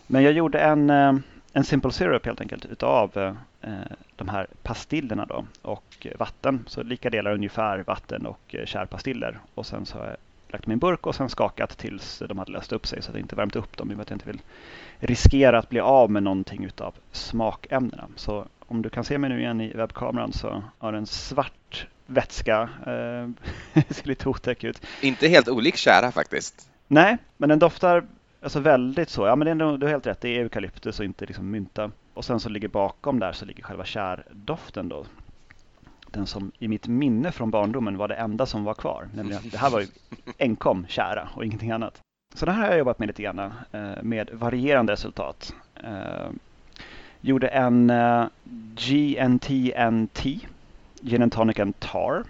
[0.06, 1.14] Men jag gjorde en, eh,
[1.52, 3.70] en simple syrup helt enkelt utav eh,
[4.16, 6.64] de här pastillerna då och vatten.
[6.66, 9.38] Så lika delar ungefär vatten och kärpastiller.
[9.54, 10.16] Och sen så har jag
[10.48, 13.24] lagt min burk och sen skakat tills de hade löst upp sig så att jag
[13.24, 14.40] inte värmt upp dem i och med att jag inte vill
[14.98, 18.08] riskera att bli av med någonting utav smakämnena.
[18.16, 22.68] Så om du kan se mig nu igen i webbkameran så har den svart vätska.
[22.86, 23.28] Eh,
[23.90, 24.86] ser lite otäck ut.
[25.02, 26.68] Inte helt olik kära faktiskt.
[26.88, 28.04] Nej, men den doftar
[28.42, 29.26] alltså väldigt så.
[29.26, 30.20] Ja, men det är, du har helt rätt.
[30.20, 31.90] Det är eukalyptus och inte liksom mynta.
[32.14, 35.06] Och sen så ligger bakom där så ligger själva kärdoften då.
[36.10, 39.08] Den som i mitt minne från barndomen var det enda som var kvar.
[39.14, 39.86] Nämligen det här var ju
[40.38, 42.00] enkom kära och ingenting annat.
[42.34, 43.38] Så det här har jag jobbat med lite grann
[43.72, 45.54] eh, med varierande resultat.
[45.74, 46.30] Eh,
[47.20, 48.26] gjorde en eh,
[48.74, 50.24] GNTNT,
[51.00, 52.24] Gin and Tonic and Tar.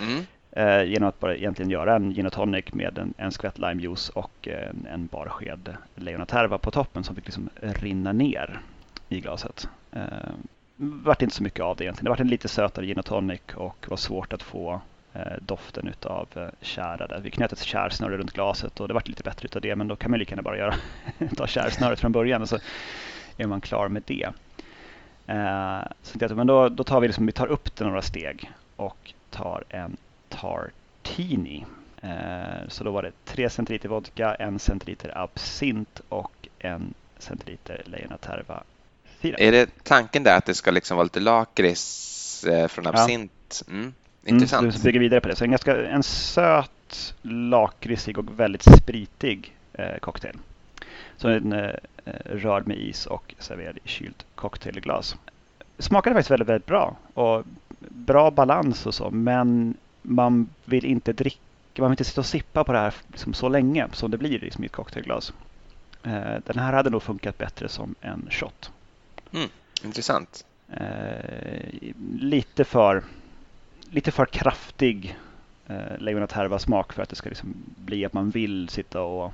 [0.00, 0.26] Mm.
[0.56, 4.08] Eh, genom att bara egentligen göra en gin och tonic med en, en skvätt limejuice
[4.08, 8.60] och eh, en, en bar sked Leonaterva på toppen som fick liksom rinna ner
[9.08, 10.04] i glaset eh,
[10.76, 12.04] vart inte så mycket av det egentligen.
[12.04, 14.80] Det vart en lite sötare gin och tonic och var svårt att få
[15.12, 17.20] eh, doften utav eh, kära där.
[17.22, 19.96] Vi knöt ett tjärsnöre runt glaset och det vart lite bättre utav det men då
[19.96, 20.74] kan man lika gärna bara göra
[21.36, 22.58] ta tjärsnöret från början och så
[23.36, 24.28] är man klar med det.
[25.26, 29.14] Eh, så men då, då tar vi, liksom, vi tar upp det några steg och
[29.30, 29.96] tar en
[30.40, 31.64] tartini.
[32.02, 36.82] Eh, så då var det 3 centiliter vodka, 1 centiliter absint och 1
[37.18, 38.62] centiliter Lejon Terva
[39.20, 39.36] Fyra.
[39.38, 43.62] Är det tanken där att det ska liksom vara lite lakrits eh, från absint?
[43.68, 43.94] Mm, mm.
[44.24, 44.62] Intressant.
[44.62, 45.36] Mm, du bygger vidare på det.
[45.36, 50.36] Så en, ganska, en söt, lakritsig och väldigt spritig eh, cocktail.
[51.16, 51.72] Så en
[52.24, 55.16] rörd med is och serverad i kylt cocktailglas.
[55.78, 57.44] Smakade faktiskt väldigt, väldigt bra och
[57.88, 61.38] bra balans och så, men man vill inte dricka,
[61.78, 64.38] man vill inte sitta och sippa på det här liksom så länge som det blir
[64.38, 65.32] liksom i ett cocktailglas.
[66.02, 68.70] Eh, den här hade nog funkat bättre som en shot.
[69.32, 69.48] Mm,
[69.84, 70.44] intressant.
[70.72, 73.02] Eh, lite, för,
[73.90, 75.18] lite för kraftig
[75.66, 79.32] eh, Lejon Terva smak för att det ska liksom bli att man vill sitta och,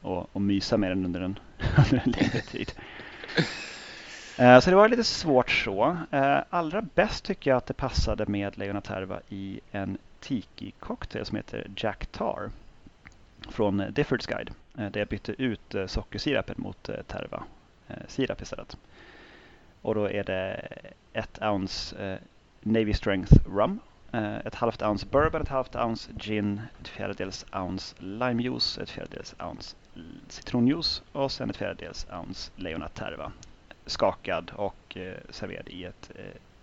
[0.00, 1.38] och, och mysa med den under en,
[1.76, 2.72] under en längre tid.
[4.38, 5.96] Eh, så det var lite svårt så.
[6.10, 11.36] Eh, allra bäst tycker jag att det passade med Lejon Terva i en tiki-cocktail som
[11.36, 12.50] heter Jack Tar
[13.48, 14.50] från eh, Difford's Guide.
[14.78, 17.44] Eh, där jag bytte ut eh, sockersirapen mot Terva
[18.08, 18.76] sirap istället.
[19.82, 20.68] Och då är det
[21.12, 22.18] ett ounce
[22.60, 23.80] Navy Strength rum,
[24.12, 29.34] eh, ett halvt ounce bourbon, ett halvt ounce gin, ett fjärdedels ounce limejuice, ett fjärdedels
[29.38, 29.76] ounce
[30.28, 33.32] citronjuice och sen ett fjärdedels ounce Leona Terva.
[33.86, 34.96] Skakad och
[35.30, 36.10] serverad i ett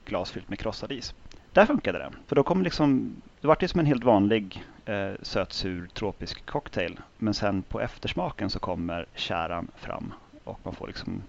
[0.06, 1.14] glas fyllt med krossad is.
[1.54, 5.12] Där funkade det, för då kom liksom, det var det som en helt vanlig eh,
[5.22, 7.00] sötsur tropisk cocktail.
[7.18, 11.24] Men sen på eftersmaken så kommer käran fram och man får liksom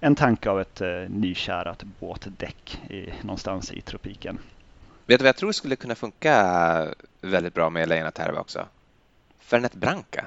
[0.00, 4.38] en tanke av ett eh, nykärat båtdäck i, någonstans i tropiken.
[5.06, 8.66] Vet du vad jag tror skulle kunna funka väldigt bra med Lejon Terva också?
[9.38, 10.24] Fernet Branca.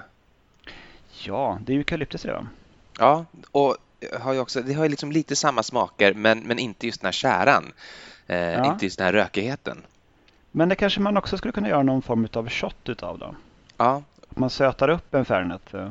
[1.24, 2.48] Ja, det är eukalyptus i det va?
[3.00, 3.78] Ja, och
[4.20, 7.08] har ju också, det har ju liksom lite samma smaker men, men inte just den
[7.08, 7.74] här käran.
[8.28, 8.66] Eh, ja.
[8.66, 9.82] Inte just den här rökigheten.
[10.52, 13.36] Men det kanske man också skulle kunna göra någon form av shot utav då?
[13.78, 14.04] Ja.
[14.30, 15.74] Man sötar upp en Fernet.
[15.74, 15.90] Eh.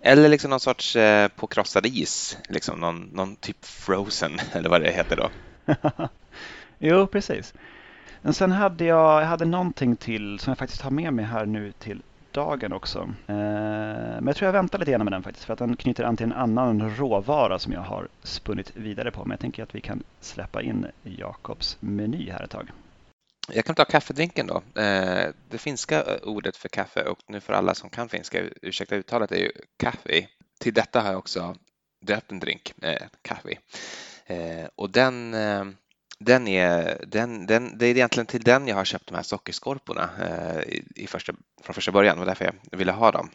[0.00, 4.80] Eller liksom någon sorts eh, på krossad is, liksom någon, någon typ frozen eller vad
[4.80, 5.30] det heter då.
[6.78, 7.54] jo, precis.
[8.22, 11.46] Men sen hade jag, jag hade någonting till som jag faktiskt har med mig här
[11.46, 12.02] nu till
[12.32, 12.98] dagen också.
[13.26, 16.04] Eh, men jag tror jag väntar lite grann med den faktiskt för att den knyter
[16.04, 19.24] an till en annan råvara som jag har spunnit vidare på.
[19.24, 22.70] Men jag tänker att vi kan släppa in Jakobs meny här ett tag.
[23.52, 24.80] Jag kan ta kaffedrinken då.
[24.80, 28.96] Eh, det finska eh, ordet för kaffe och nu för alla som kan finska, ursäkta
[28.96, 30.26] uttalet, är ju kaffe.
[30.58, 31.56] Till detta har jag också
[32.06, 33.58] döpt en drink, eh, kaffe.
[34.74, 35.34] Och den,
[36.20, 40.10] den är, den, den, det är egentligen till den jag har köpt de här sockerskorporna
[40.20, 42.16] eh, i, första, från första början.
[42.16, 43.30] Det var därför jag ville ha dem.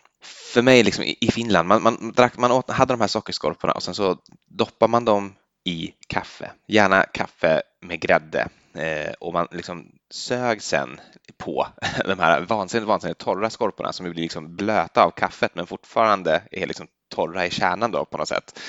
[0.53, 3.83] För mig liksom, i Finland, man, man, drack, man åt, hade de här sockerskorporna och
[3.83, 4.17] sen så
[4.49, 10.99] doppar man dem i kaffe, gärna kaffe med grädde eh, och man liksom sög sen
[11.37, 11.67] på
[12.05, 16.67] de här vansinnigt, vansinnigt torra skorporna som blir liksom blöta av kaffet men fortfarande är
[16.67, 18.59] liksom torra i kärnan då på något sätt.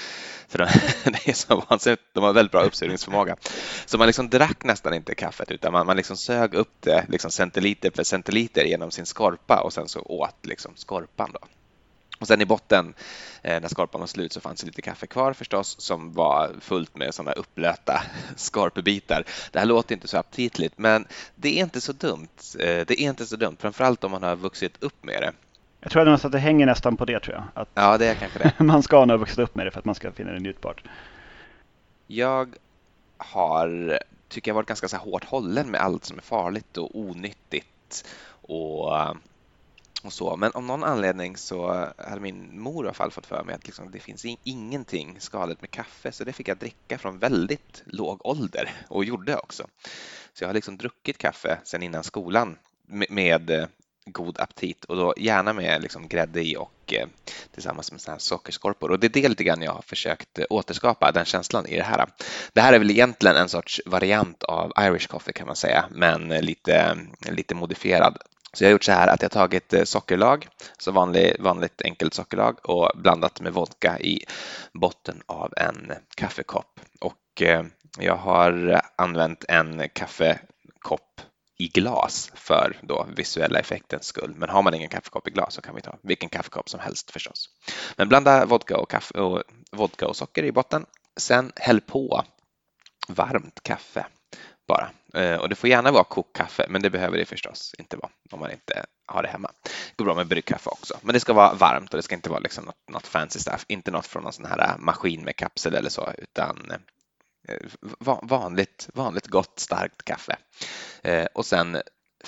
[0.49, 0.65] För de,
[1.05, 3.37] det är så vansinnigt, de har väldigt bra uppsugningsförmåga.
[3.87, 7.31] Så man liksom drack nästan inte kaffet utan man, man liksom sög upp det liksom
[7.31, 11.31] centiliter för centiliter genom sin skorpa och sen så åt liksom skorpan.
[11.33, 11.49] Då.
[12.19, 12.95] Och sen i botten,
[13.43, 16.97] eh, när skorpan var slut, så fanns det lite kaffe kvar förstås som var fullt
[16.97, 18.03] med sådana upplöta
[18.37, 19.25] skorpebitar.
[19.53, 22.29] Det här låter inte så aptitligt, men det är inte så dumt.
[22.59, 25.33] Eh, det är inte så dumt, framförallt om man har vuxit upp med det.
[25.87, 27.45] Jag tror att det hänger nästan på det tror jag.
[27.63, 28.53] Att ja, det är kanske det.
[28.65, 30.85] man ska nog vuxit upp med det för att man ska finna det njutbart.
[32.07, 32.55] Jag
[33.17, 38.05] har, tycker jag, varit ganska så hårt hållen med allt som är farligt och onyttigt
[38.43, 38.93] och
[40.03, 40.37] och så.
[40.37, 43.67] Men om någon anledning så hade min mor i alla fall fått för mig att
[43.67, 48.27] liksom, det finns ingenting skadligt med kaffe så det fick jag dricka från väldigt låg
[48.27, 49.67] ålder och gjorde också.
[50.33, 53.69] Så jag har liksom druckit kaffe sedan innan skolan med, med
[54.07, 57.07] god aptit och då gärna med liksom grädde i och eh,
[57.55, 58.91] tillsammans med såna här sockerskorpor.
[58.91, 61.83] Och det är det lite grann jag har försökt eh, återskapa, den känslan i det
[61.83, 62.07] här.
[62.53, 66.33] Det här är väl egentligen en sorts variant av Irish coffee kan man säga, men
[66.33, 66.97] eh, lite,
[67.31, 68.17] lite modifierad.
[68.53, 72.15] Så jag har gjort så här att jag tagit eh, sockerlag, så vanlig, vanligt enkelt
[72.15, 74.25] sockerlag och blandat med vodka i
[74.73, 76.81] botten av en kaffekopp.
[77.01, 77.43] Och
[77.99, 81.21] jag har använt en kaffekopp
[81.59, 84.35] i glas för då visuella effektens skull.
[84.37, 87.11] Men har man ingen kaffekopp i glas så kan vi ta vilken kaffekopp som helst
[87.11, 87.51] förstås.
[87.97, 89.43] Men blanda vodka och, kaffe och,
[89.73, 90.87] vodka och socker i botten.
[91.17, 92.25] Sen häll på
[93.09, 94.07] varmt kaffe
[94.69, 94.91] bara.
[95.15, 98.41] Eh, och det får gärna vara kokkaffe, men det behöver det förstås inte vara om
[98.41, 99.51] man inte har det hemma.
[99.63, 102.31] Det går bra med bryggkaffe också, men det ska vara varmt och det ska inte
[102.31, 105.75] vara liksom något, något fancy stuff, inte något från någon sån här maskin med kapsel
[105.75, 106.77] eller så, utan eh,
[107.49, 107.57] Eh,
[108.23, 110.37] vanligt, vanligt gott starkt kaffe.
[111.03, 111.83] Eh, och sen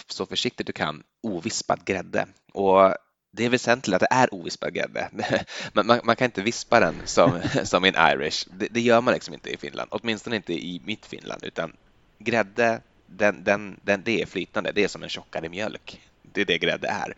[0.06, 2.26] så försiktigt du kan ovispad grädde.
[2.52, 2.94] Och
[3.30, 5.10] det är väsentligt att det är ovispad grädde.
[5.72, 8.46] Man, man, man, kan inte vispa den som, som i en Irish.
[8.50, 11.76] Det, det, gör man liksom inte i Finland, åtminstone inte i mitt Finland, utan
[12.18, 14.72] grädde, den, den, den, det är flytande.
[14.72, 16.00] Det är som en tjockare mjölk.
[16.22, 17.14] Det är det grädde är.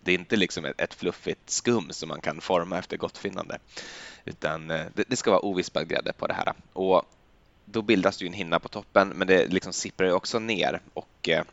[0.00, 3.58] Det är inte liksom ett, ett fluffigt skum som man kan forma efter gottfinnande,
[4.24, 6.52] utan eh, det, det ska vara ovispad grädde på det här.
[6.72, 7.04] Och
[7.70, 11.28] då bildas det ju en hinna på toppen, men det liksom sipprar också ner och,
[11.28, 11.44] eh,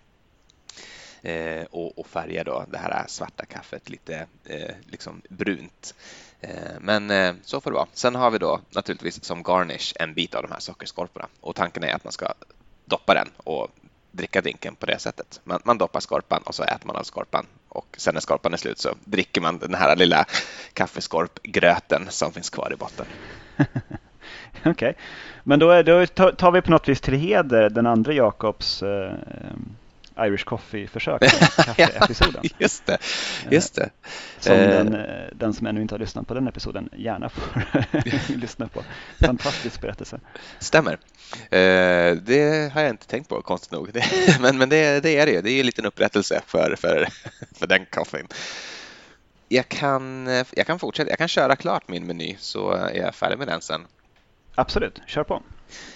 [1.34, 5.96] eh, och, och, färgar då det här svarta kaffet lite eh, liksom brunt.
[6.42, 7.88] Eh, men eh, så får det vara.
[7.94, 11.84] Sen har vi då naturligtvis som garnish en bit av de här sockerskorporna och tanken
[11.84, 12.34] är att man ska
[12.86, 13.68] doppa den och
[14.12, 15.42] dricka drinken på det sättet.
[15.44, 18.58] Man, man doppar skorpan och så äter man av skorpan och sen när skorpan är
[18.58, 20.26] slut så dricker man den här lilla
[20.74, 23.06] kaffeskorpgröten som finns kvar i botten.
[24.72, 25.04] Okej, okay.
[25.44, 29.12] men då, då, tar vi på något vis till heder den andra Jakobs uh,
[30.20, 31.22] Irish Coffee-försök,
[31.56, 32.44] kaffeepisoden.
[32.58, 32.98] just det,
[33.52, 33.90] just det.
[34.40, 34.98] Som uh, den,
[35.36, 37.64] den som ännu inte har lyssnat på den episoden gärna får
[38.38, 38.84] lyssna på.
[39.20, 40.20] Fantastisk berättelse.
[40.60, 40.94] Stämmer.
[40.94, 43.90] Uh, det har jag inte tänkt på, konstigt nog.
[44.42, 45.42] men men det, det är det ju.
[45.42, 47.08] Det är ju en liten upprättelse för, för,
[47.56, 48.28] för den koffein.
[49.50, 51.10] Jag kan, jag kan fortsätta.
[51.10, 53.88] Jag kan köra klart min meny så är jag färdig med den sen.
[54.60, 55.42] Absolut, kör på.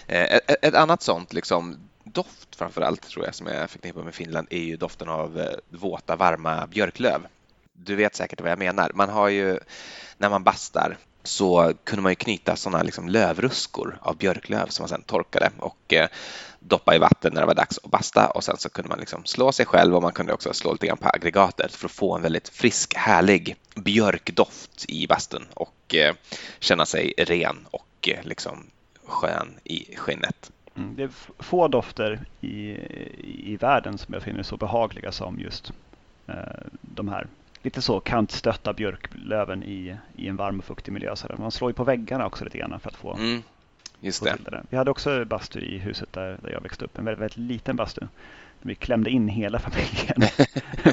[0.08, 4.14] Eh, ett, ett annat sånt liksom, doft framför allt tror jag som jag förknippar med
[4.14, 7.28] Finland är ju doften av eh, våta varma björklöv.
[7.74, 8.92] Du vet säkert vad jag menar.
[8.94, 9.60] Man har ju
[10.18, 14.90] när man bastar så kunde man ju knyta sådana liksom lövruskor av björklöv som man
[14.90, 16.08] sedan torkade och eh,
[16.60, 19.26] doppa i vatten när det var dags att basta och sen så kunde man liksom
[19.26, 22.16] slå sig själv och man kunde också slå lite grann på aggregatet för att få
[22.16, 25.96] en väldigt frisk, härlig björkdoft i bastun och
[26.60, 28.66] känna sig ren och mycket liksom
[29.06, 30.52] skön i skinnet.
[30.76, 31.10] Mm, det är
[31.40, 32.78] få dofter i,
[33.52, 35.72] i världen som jag finner så behagliga som just
[36.28, 36.36] eh,
[36.82, 37.28] de här
[37.62, 41.16] lite så kantstötta björklöven i, i en varm och fuktig miljö.
[41.16, 43.44] Så man slår ju på väggarna också lite grann för att få, mm,
[44.00, 44.36] just det.
[44.46, 44.64] det.
[44.70, 47.76] Vi hade också bastu i huset där, där jag växte upp, en väldigt, väldigt liten
[47.76, 48.08] bastu.
[48.62, 50.30] Vi klämde in hela familjen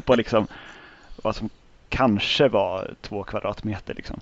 [0.05, 0.47] på liksom
[1.23, 1.51] vad som
[1.89, 3.95] kanske var två kvadratmeter.
[3.95, 4.21] Liksom.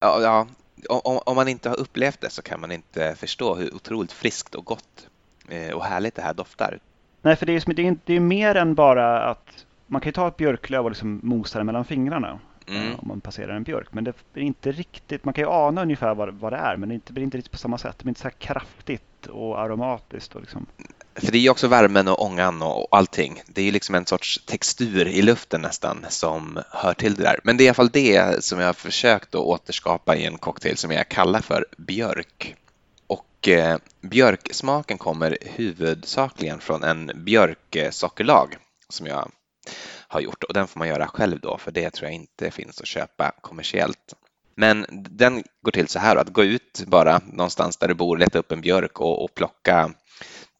[0.00, 0.46] Ja, ja,
[0.88, 4.54] om, om, man inte har upplevt det så kan man inte förstå hur otroligt friskt
[4.54, 5.08] och gott
[5.48, 6.78] eh, och härligt det här doftar.
[7.22, 10.12] Nej, för det är, det är, det är mer än bara att man kan ju
[10.12, 12.94] ta ett björklöv och liksom mosa det mellan fingrarna mm.
[12.94, 13.88] om man passerar en björk.
[13.90, 16.88] Men det är inte riktigt, man kan ju ana ungefär vad, vad det är men
[16.88, 17.98] det blir inte riktigt på samma sätt.
[17.98, 20.34] Det blir inte så här kraftigt och aromatiskt.
[20.34, 20.66] Och liksom.
[21.16, 23.42] För det är ju också värmen och ångan och allting.
[23.46, 27.40] Det är ju liksom en sorts textur i luften nästan som hör till det där.
[27.44, 30.38] Men det är i alla fall det som jag har försökt att återskapa i en
[30.38, 32.54] cocktail som jag kallar för björk.
[33.06, 38.56] Och eh, björksmaken kommer huvudsakligen från en björksockerlag
[38.88, 39.30] som jag
[40.08, 42.80] har gjort och den får man göra själv då för det tror jag inte finns
[42.80, 44.14] att köpa kommersiellt.
[44.56, 48.38] Men den går till så här att gå ut bara någonstans där du bor, leta
[48.38, 49.90] upp en björk och, och plocka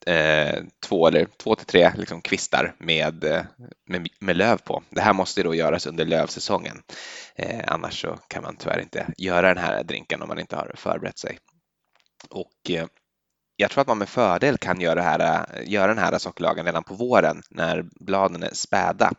[0.05, 3.43] eh, två eller två till tre liksom, kvistar med, eh,
[3.85, 4.83] med, med, löv på.
[4.89, 6.81] Det här måste då göras under lövsäsongen.
[7.35, 10.71] Eh, annars så kan man tyvärr inte göra den här drinken om man inte har
[10.75, 11.37] förberett sig.
[12.29, 12.85] Och eh,
[13.57, 16.83] jag tror att man med fördel kan göra, här, eh, göra den här sockerlagen redan
[16.83, 19.11] på våren när bladen är späda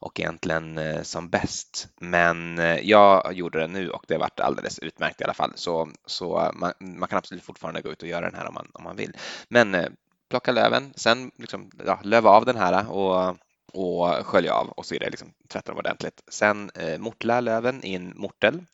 [0.00, 1.88] och egentligen eh, som bäst.
[2.00, 5.52] Men eh, jag gjorde det nu och det varit alldeles utmärkt i alla fall.
[5.54, 8.70] Så, så man, man, kan absolut fortfarande gå ut och göra den här om man,
[8.72, 9.16] om man vill.
[9.48, 9.88] Men eh,
[10.28, 13.36] plocka löven, sen liksom, ja, löva av den här och,
[13.72, 16.22] och skölja av och så är det liksom, tvätta dem ordentligt.
[16.28, 18.64] Sen eh, mortla löven i en mortel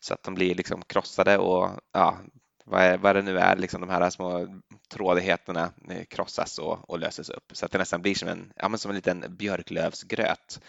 [0.00, 2.18] så att de blir liksom krossade och ja,
[2.64, 6.98] vad, är, vad det nu är, liksom de här små trådigheterna eh, krossas och, och
[6.98, 10.60] löses upp så att det nästan blir som en, ja, men som en liten björklövsgröt.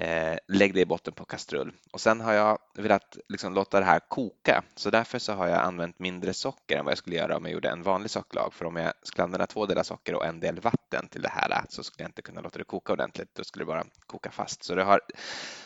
[0.00, 3.86] Eh, lägg det i botten på kastrull och sen har jag velat liksom låta det
[3.86, 7.36] här koka så därför så har jag använt mindre socker än vad jag skulle göra
[7.36, 10.26] om jag gjorde en vanlig sockerlag för om jag skulle använda två delar socker och
[10.26, 13.34] en del vatten till det här så skulle jag inte kunna låta det koka ordentligt.
[13.34, 14.64] Då skulle det bara koka fast.
[14.64, 15.00] Så det har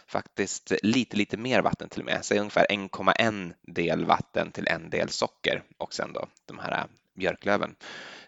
[0.07, 2.24] faktiskt lite, lite mer vatten till och med.
[2.24, 7.76] Säg ungefär 1,1 del vatten till en del socker och sen då de här björklöven.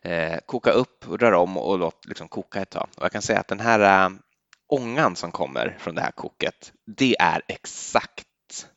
[0.02, 2.88] Eh, koka upp, rör om och låt liksom koka ett tag.
[2.96, 4.16] Och jag kan säga att den här eh,
[4.69, 8.27] ångan som kommer från det här koket, det är exakt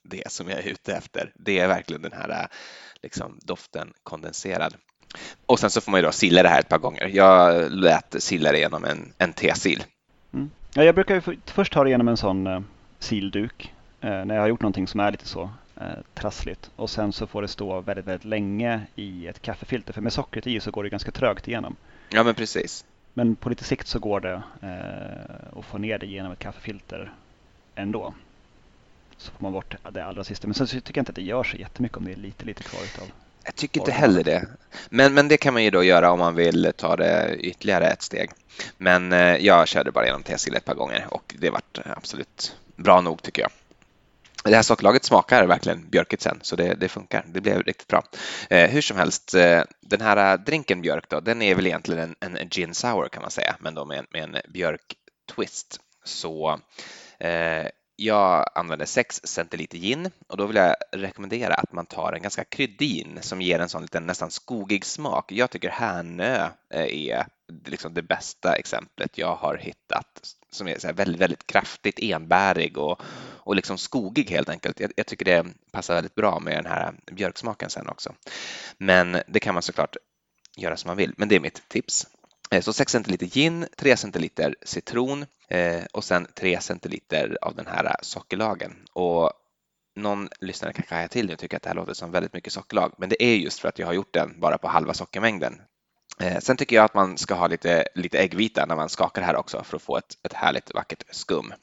[0.04, 1.32] det som jag är ute efter.
[1.36, 2.48] Det är verkligen den här
[3.02, 4.76] liksom, doften kondenserad.
[5.46, 7.08] Och sen så får man ju då silla det här ett par gånger.
[7.08, 9.84] Jag lät silla det genom en, en tesil.
[10.34, 10.50] Mm.
[10.74, 12.62] Ja, jag brukar ju först ta det genom en sån eh,
[13.00, 17.14] silduk eh, när jag har gjort någonting som är lite så eh, trassligt och sen
[17.14, 20.72] så får det stå väldigt, väldigt länge i ett kaffefilter för med sockret i så
[20.72, 21.76] går det ganska trögt igenom.
[22.10, 22.86] Ja, men precis.
[23.20, 27.12] Men på lite sikt så går det eh, att få ner det genom ett kaffefilter
[27.76, 28.14] ändå.
[29.18, 30.48] Så får man bort det allra sista.
[30.48, 32.46] Men sen så tycker jag inte att det gör så jättemycket om det är lite,
[32.46, 33.08] lite kvar utav.
[33.44, 34.48] Jag tycker inte heller det.
[34.90, 38.02] Men, men det kan man ju då göra om man vill ta det ytterligare ett
[38.02, 38.30] steg.
[38.78, 43.02] Men eh, jag körde bara genom Tesil ett par gånger och det vart absolut bra
[43.02, 43.52] nog tycker jag.
[44.44, 47.26] Det här sockerlaget smakar verkligen björkigt sen, så det, det funkar.
[47.28, 48.04] Det blev riktigt bra.
[48.50, 52.16] Eh, hur som helst, eh, den här eh, drinken björk då, den är väl egentligen
[52.20, 55.80] en, en gin sour kan man säga, men då med, med en björk-twist.
[56.04, 56.60] Så
[57.20, 62.22] eh, jag använder 6 centiliter gin och då vill jag rekommendera att man tar en
[62.22, 65.32] ganska kryddig som ger en sån liten nästan skogig smak.
[65.32, 67.26] Jag tycker Härnö eh, är
[67.66, 73.02] liksom det bästa exemplet jag har hittat som är så väldigt, väldigt kraftigt enbärig och,
[73.50, 74.80] och liksom skogig helt enkelt.
[74.80, 78.16] Jag, jag, tycker det passar väldigt bra med den här björksmaken sen också.
[78.78, 79.96] Men det kan man såklart
[80.58, 82.08] göra som man vill, men det är mitt tips.
[82.52, 87.68] Eh, så 6 centiliter gin, 3 centiliter citron eh, och sen 3 centiliter av den
[87.68, 88.76] här sockerlagen.
[88.94, 89.32] Och
[89.96, 92.54] någon lyssnare kanske hajar till nu och tycker att det här låter som väldigt mycket
[92.54, 95.62] sockerlag, men det är just för att jag har gjort den bara på halva sockermängden.
[96.20, 99.26] Eh, sen tycker jag att man ska ha lite, lite äggvita när man skakar det
[99.28, 101.54] här också för att få ett, ett härligt vackert skum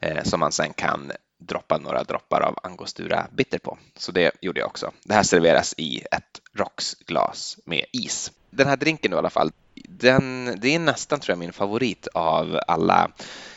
[0.00, 3.78] eh, som man sen kan droppa några droppar av angostura bitter på.
[3.96, 4.92] Så det gjorde jag också.
[5.04, 8.32] Det här serveras i ett rocksglas med is.
[8.50, 12.60] Den här drinken i alla fall, den, det är nästan tror jag min favorit av
[12.66, 13.10] alla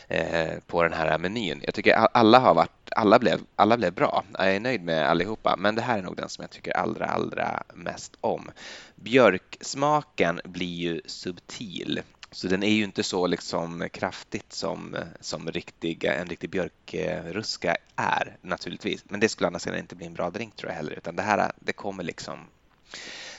[0.08, 1.60] eh, på den här menyn.
[1.64, 4.24] Jag tycker alla har varit, alla blev, alla blev bra.
[4.38, 7.06] Jag är nöjd med allihopa, men det här är nog den som jag tycker allra,
[7.06, 8.50] allra mest om.
[8.94, 12.02] Björksmaken blir ju subtil.
[12.30, 18.36] Så den är ju inte så liksom kraftigt som, som riktig, en riktig björkruska är
[18.42, 19.04] naturligtvis.
[19.08, 21.52] Men det skulle annars inte bli en bra drink tror jag heller, utan det här
[21.60, 22.38] det kommer liksom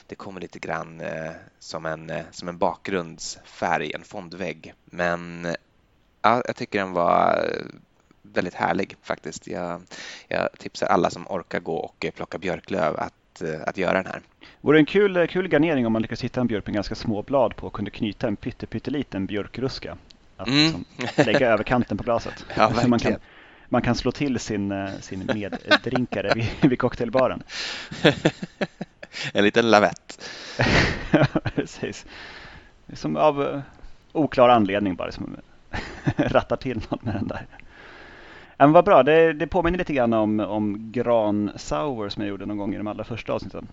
[0.06, 4.74] det kommer lite grann eh, som, en, eh, som en bakgrundsfärg, en fondvägg.
[4.84, 5.54] Men eh,
[6.22, 7.66] ja, jag tycker den var eh,
[8.32, 9.46] väldigt härlig faktiskt.
[9.46, 9.82] Jag,
[10.28, 14.20] jag tipsar alla som orkar gå och plocka björklöv att, eh, att göra den här.
[14.60, 17.56] Vore en kul, kul garnering om man lyckas hitta en björk med ganska små blad
[17.56, 19.96] på och kunde knyta en pytteliten björkruska.
[20.36, 20.58] Att mm.
[20.62, 20.84] liksom
[21.26, 22.44] lägga över kanten på glaset.
[22.56, 23.16] Ja, man, kan,
[23.68, 27.42] man kan slå till sin, sin meddrinkare vid, vid cocktailbaren.
[29.32, 30.30] en liten lavett.
[31.54, 32.06] Precis.
[32.92, 33.62] Som av
[34.12, 35.36] oklar anledning bara som
[36.16, 37.46] rattar till något med den där.
[38.58, 42.46] Men vad bra, det, det påminner lite grann om, om gran sour som jag gjorde
[42.46, 43.68] någon gång i de allra första avsnitten.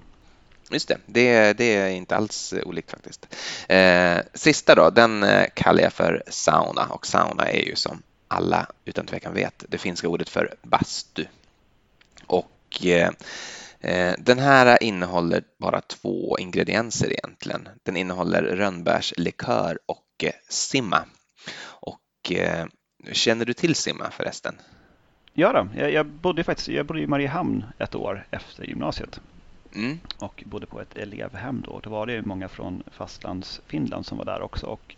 [0.71, 3.36] Just det, det, det är inte alls eh, olikt faktiskt.
[3.69, 8.67] Eh, sista då, den eh, kallar jag för sauna och sauna är ju som alla
[8.86, 11.25] utan tvekan vet det finska ordet för bastu.
[12.27, 13.09] Och eh,
[13.79, 17.69] eh den här innehåller bara två ingredienser egentligen.
[17.84, 21.03] Den innehåller rönnbärslikör och simma.
[21.63, 22.65] Och eh,
[23.12, 24.56] känner du till simma förresten?
[25.34, 25.68] Ja, då.
[25.82, 29.22] Jag, jag bodde faktiskt jag bodde i Mariehamn ett år efter gymnasiet.
[29.76, 29.99] Mm.
[30.20, 31.80] Och bodde på ett elevhem då.
[31.84, 34.95] Då var det många från fastlands Finland som var där också och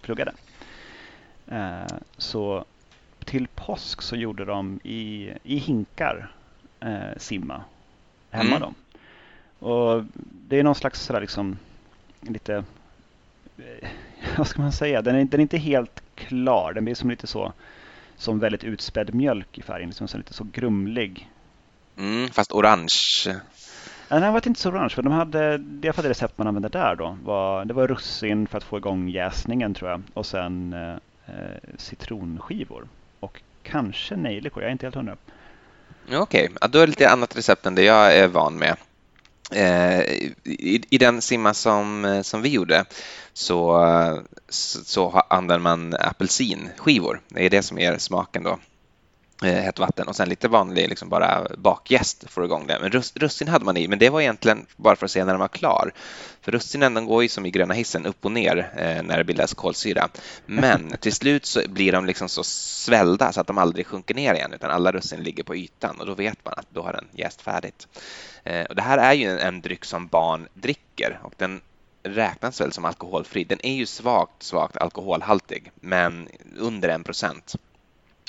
[0.00, 0.32] pluggade.
[2.16, 2.64] Så
[3.24, 6.32] till påsk så gjorde de i, i hinkar
[7.16, 7.64] simma
[8.30, 8.56] hemma.
[8.56, 8.60] Mm.
[8.60, 8.74] Då.
[9.66, 10.04] Och
[10.48, 11.58] det är någon slags sådär liksom
[12.20, 12.64] lite,
[13.58, 13.88] eh,
[14.36, 16.72] vad ska man säga, den är, den är inte helt klar.
[16.72, 17.52] Den blir som lite så,
[18.16, 21.30] som väldigt utspädd mjölk i färgen, liksom så lite så grumlig.
[21.96, 22.88] Mm, fast orange.
[24.08, 24.88] Nej, den var inte så orange.
[24.88, 28.46] För de hade, det jag det recept man använde där då var, det var russin
[28.46, 30.02] för att få igång jäsningen tror jag.
[30.14, 30.94] Och sen eh,
[31.26, 32.88] eh citronskivor.
[33.20, 35.16] Och kanske nejlikor, jag är inte helt hundra.
[36.06, 36.48] Okej, okay.
[36.60, 38.76] ja, då är det lite annat recept än det jag är van med.
[39.54, 40.00] Eh,
[40.44, 42.84] i, I den simma som, eh, som vi gjorde
[43.32, 47.20] så, eh, så, så använder man apelsinskivor.
[47.28, 48.58] Det är det som ger smaken då
[49.44, 52.78] eh, hett vatten och sen lite vanlig liksom bara bakjäst får igång det.
[52.80, 55.40] Men russin hade man i, men det var egentligen bara för att se när den
[55.40, 55.92] var klar.
[56.40, 59.24] För russinen de går ju som i gröna hissen upp och ner eh, när det
[59.24, 60.08] bildas kolsyra.
[60.46, 64.34] Men till slut så blir de liksom så svällda så att de aldrig sjunker ner
[64.34, 67.08] igen utan alla russin ligger på ytan och då vet man att då har den
[67.12, 67.88] jäst färdigt.
[68.44, 71.60] Eh, och det här är ju en, en dryck som barn dricker och den
[72.02, 73.44] räknas väl som alkoholfri.
[73.44, 77.54] Den är ju svagt, svagt alkoholhaltig, men under en procent.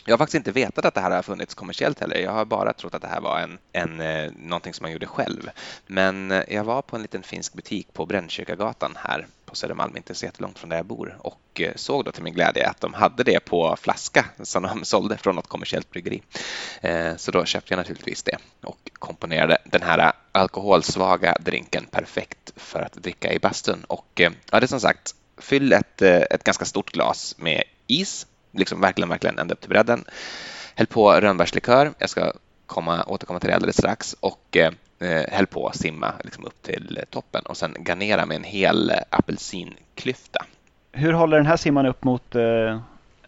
[0.06, 2.18] Jag har faktiskt inte vetat att det här har funnits kommersiellt heller.
[2.18, 5.08] Jag har bara trott att det här var en, en, eh, någonting som man gjorde
[5.08, 5.50] själv.
[5.88, 10.16] Men eh, jag var på en liten finsk butik på Brännkyrkagatan här på Södermalm, inte
[10.16, 12.94] så jättelångt från där jag bor och eh, såg då till min glädje att de
[12.94, 16.22] hade det på flaska som de sålde från något kommersiellt bryggeri.
[17.18, 22.94] Så då köpte jag naturligtvis det och komponerade den här alkoholsvaga drinken perfekt för att
[22.94, 23.84] dricka i bastun.
[23.88, 28.82] Och ja, det är som sagt, fyll ett, ett ganska stort glas med is liksom
[28.82, 30.06] verkligen, verkligen ända upp till bredden.
[30.76, 31.94] Häll på rönnbärslikör.
[31.98, 32.34] Jag ska
[32.66, 34.72] komma, återkomma till det alldeles strax och eh,
[35.32, 40.46] häll på simma liksom upp till toppen och sen garnera med en hel apelsinklyfta.
[40.92, 42.80] Hur håller den här simman upp mot eh,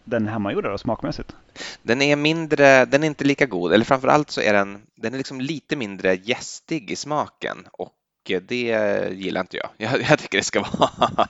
[0.04, 1.36] den hemmagjorda då, smakmässigt?
[1.82, 5.14] Den är mindre, den är inte lika god, eller framför allt så är den, den
[5.14, 7.92] är liksom lite mindre gästig i smaken och
[8.42, 9.68] det gillar inte jag.
[9.76, 11.28] Jag, jag tycker det ska vara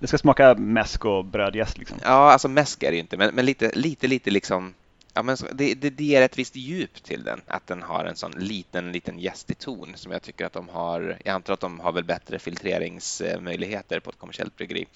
[0.00, 1.98] det ska smaka mäsk och brödjäst liksom?
[2.02, 4.74] Ja, alltså mäsk är det ju inte, men, men lite, lite, lite liksom
[5.14, 8.16] Ja, men det, det, det ger ett visst djup till den, att den har en
[8.16, 11.18] sån liten, liten gästig ton som jag tycker att de har.
[11.24, 14.86] Jag antar att de har väl bättre filtreringsmöjligheter på ett kommersiellt bryggeri.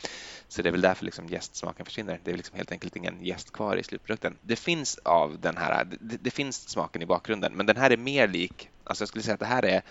[0.48, 2.20] Så det är väl därför liksom gästsmaken försvinner.
[2.24, 4.36] Det är liksom helt enkelt ingen gäst kvar i slutprodukten.
[4.42, 7.96] Det finns av den här, det, det, finns smaken i bakgrunden, men den här är
[7.96, 9.82] mer lik, alltså jag skulle säga att det här är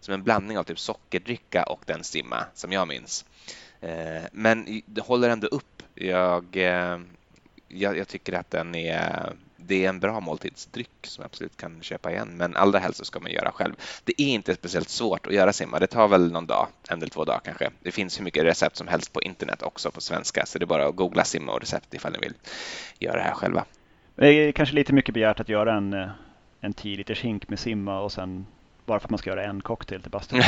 [0.00, 3.24] som en blandning av typ sockerdricka och den simma som jag minns.
[3.82, 5.82] Eh, men det håller ändå upp.
[5.94, 6.98] Jag, eh,
[7.68, 11.82] jag, jag, tycker att den är, det är en bra måltidsdryck som jag absolut kan
[11.82, 12.28] köpa igen.
[12.36, 13.74] Men allra helst så ska man göra själv.
[14.04, 15.78] Det är inte speciellt svårt att göra simma.
[15.78, 17.70] Det tar väl någon dag, en eller två dagar kanske.
[17.82, 20.46] Det finns hur mycket recept som helst på internet också på svenska.
[20.46, 22.34] Så det är bara att googla simma och recept ifall ni vill
[22.98, 23.64] göra det här själva.
[24.14, 26.08] Det är kanske lite mycket begärt att göra en, eh,
[26.60, 28.46] en 10 liters hink med simma och sen
[28.86, 30.42] bara för att man ska göra en cocktail till bastun.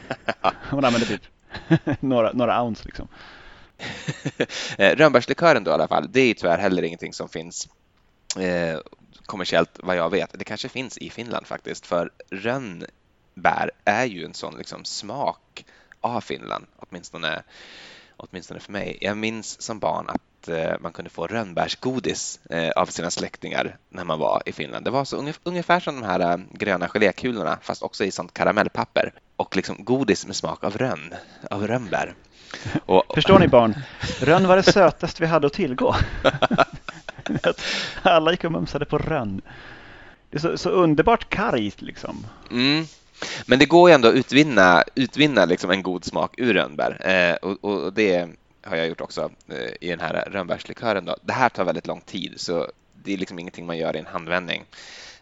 [0.70, 1.22] Man använder typ
[2.00, 3.08] några, några ounce liksom.
[4.78, 7.68] Eh, rönnbärslikören då i alla fall, det är tyvärr heller ingenting som finns
[8.38, 8.78] eh,
[9.26, 10.38] kommersiellt vad jag vet.
[10.38, 15.64] Det kanske finns i Finland faktiskt, för rönnbär är ju en sån liksom smak
[16.00, 17.42] av Finland, åtminstone,
[18.16, 18.98] åtminstone för mig.
[19.00, 24.04] Jag minns som barn att eh, man kunde få rönnbärsgodis eh, av sina släktingar när
[24.04, 24.84] man var i Finland.
[24.84, 29.12] Det var så ungefär som de här eh, gröna gelékulorna fast också i sånt karamellpapper
[29.36, 31.14] och liksom godis med smak av rönn,
[31.50, 32.14] av rönnbär.
[32.86, 33.04] Och...
[33.14, 33.74] Förstår ni barn?
[34.20, 35.96] Rönn var det sötaste vi hade att tillgå.
[38.02, 39.42] Alla gick och mumsade på rönn.
[40.30, 42.26] Det är så, så underbart kargt liksom.
[42.50, 42.86] Mm.
[43.46, 47.34] Men det går ju ändå att utvinna, utvinna liksom en god smak ur rönnbär eh,
[47.34, 48.28] och, och, det
[48.62, 51.10] har jag gjort också eh, i den här rönnbärslikören.
[51.22, 52.68] Det här tar väldigt lång tid så
[53.04, 54.64] det är liksom ingenting man gör i en handvändning.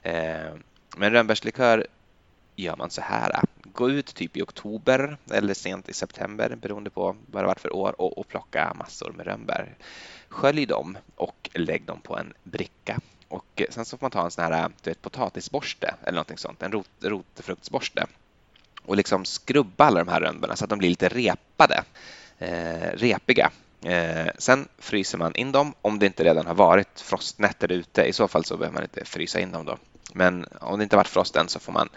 [0.02, 0.52] Eh,
[0.96, 1.86] men rönnbärslikör
[2.57, 3.30] gör man så här.
[3.30, 3.40] Äh,
[3.72, 7.76] gå ut typ i oktober eller sent i september beroende på vad det varit för
[7.76, 9.74] år och, och plocka massor med rönnbär.
[10.28, 13.00] Skölj dem och lägg dem på en bricka.
[13.28, 16.12] Och eh, sen så får man ta en sån här äh, du vet, potatisborste eller
[16.12, 18.07] någonting sånt, en rot, rotfruktsborste
[18.84, 21.84] och liksom skrubba alla de här rönnbären så att de blir lite repade,
[22.38, 23.50] eh, repiga.
[23.84, 28.03] Eh, sen fryser man in dem om det inte redan har varit frostnätter ute.
[28.03, 29.78] I så fall så behöver man inte frysa in dem då.
[30.14, 31.88] Men om det inte varit frost än så får man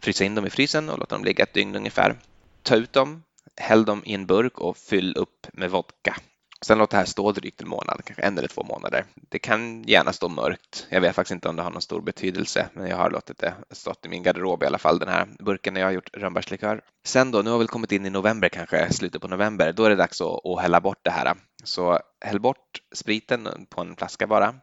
[0.00, 2.16] frysa in dem i frysen och låta dem ligga ett dygn ungefär.
[2.62, 3.22] Ta ut dem,
[3.56, 6.16] häll dem i en burk och fyll upp med vodka.
[6.62, 9.04] Sen låt det här stå drygt en månad, kanske en eller två månader.
[9.14, 10.86] Det kan gärna stå mörkt.
[10.88, 13.54] Jag vet faktiskt inte om det har någon stor betydelse, men jag har låtit det
[13.70, 16.80] stått i min garderob i alla fall, den här burken när jag har gjort rönnbärslikör.
[17.04, 19.90] Sen då, nu har vi kommit in i november kanske, slutet på november, då är
[19.90, 21.34] det dags att, att hälla bort det här.
[21.64, 24.54] Så häll bort spriten på en flaska bara.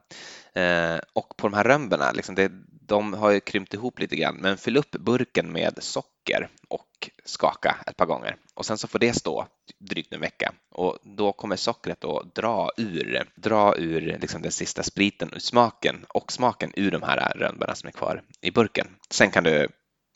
[0.53, 2.51] Eh, och på de här rönnbärna, liksom det,
[2.87, 6.18] de har ju krympt ihop lite grann, men fyll upp burken med socker
[6.67, 9.47] och skaka ett par gånger och sen så får det stå
[9.79, 14.83] drygt en vecka och då kommer sockret att dra ur, dra ur liksom den sista
[14.83, 18.87] spriten ur smaken och smaken ur de här rönnbärna som är kvar i burken.
[19.09, 19.67] Sen kan du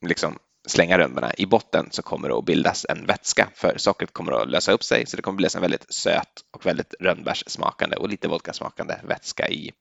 [0.05, 4.31] liksom slänga rönnbärna i botten så kommer det att bildas en vätska för sockret kommer
[4.31, 7.95] att lösa upp sig så det kommer att bildas en väldigt söt och väldigt rönnbärssmakande
[7.95, 9.71] och lite vodkasmakande vätska i,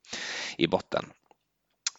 [0.57, 1.05] i botten.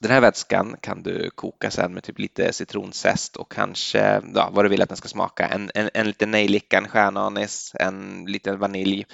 [0.04, 4.66] Den här vätskan kan du koka sen med typ lite citronzest och kanske ja, vad
[4.66, 5.47] du vill att den ska smaka.
[5.47, 9.06] En, en, en liten nejlika, en stjärnanis, en liten vanilj.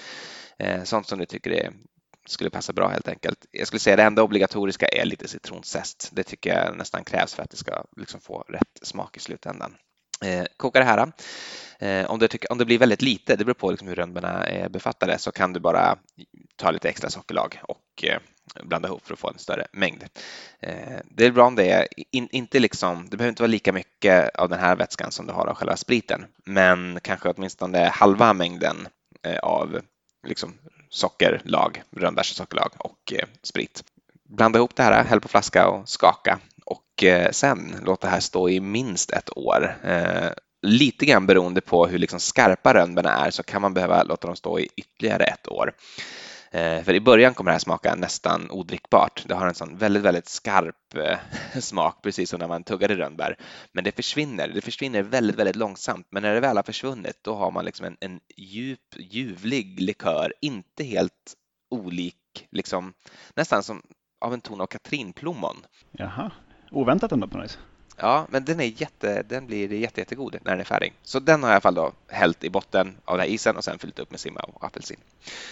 [0.60, 1.74] Eh, sånt som du tycker är
[2.28, 3.46] skulle passa bra helt enkelt.
[3.52, 6.10] Jag skulle säga det enda obligatoriska är lite citronzest.
[6.12, 9.76] Det tycker jag nästan krävs för att det ska liksom få rätt smak i slutändan.
[10.26, 11.12] Eh, koka det här.
[11.80, 14.48] Eh, om, det tycker, om det blir väldigt lite, det beror på liksom hur rönnbärna
[14.48, 15.98] är befattade, så kan du bara
[16.56, 18.20] ta lite extra sockerlag och eh,
[18.64, 20.04] blanda ihop för att få en större mängd.
[20.60, 23.74] Eh, det är bra om det är in, inte liksom, det behöver inte vara lika
[23.74, 28.34] mycket av den här vätskan som du har av själva spriten, men kanske åtminstone halva
[28.34, 28.88] mängden
[29.24, 29.80] eh, av
[30.28, 30.54] liksom
[30.90, 33.84] sockerlag, rönnbärssockerlag och eh, sprit.
[34.24, 38.50] Blanda ihop det här, häll på flaska och skaka och sen låt det här stå
[38.50, 39.78] i minst ett år.
[40.62, 44.36] Lite grann beroende på hur liksom skarpa rönnbärna är så kan man behöva låta dem
[44.36, 45.74] stå i ytterligare ett år.
[46.52, 49.24] Eh, för i början kommer det här smaka nästan odrickbart.
[49.28, 51.18] Det har en sån väldigt, väldigt skarp eh,
[51.60, 53.36] smak, precis som när man tuggade rönnbär.
[53.72, 54.48] Men det försvinner.
[54.48, 56.08] Det försvinner väldigt, väldigt långsamt.
[56.10, 60.34] Men när det väl har försvunnit, då har man liksom en, en djup, ljuvlig likör,
[60.42, 61.36] inte helt
[61.72, 62.94] olik, liksom
[63.36, 63.82] nästan som
[64.22, 65.56] av en ton av katrinplommon.
[65.92, 66.32] Jaha,
[66.72, 67.58] oväntat ändå på något vis.
[68.02, 70.94] Ja, men den, är jätte, den blir jätte, jättegod när den är färdig.
[71.04, 73.58] Så den har jag i alla fall då hällt i botten av den här isen
[73.58, 74.98] och sen fyllt upp med simma och apelsin.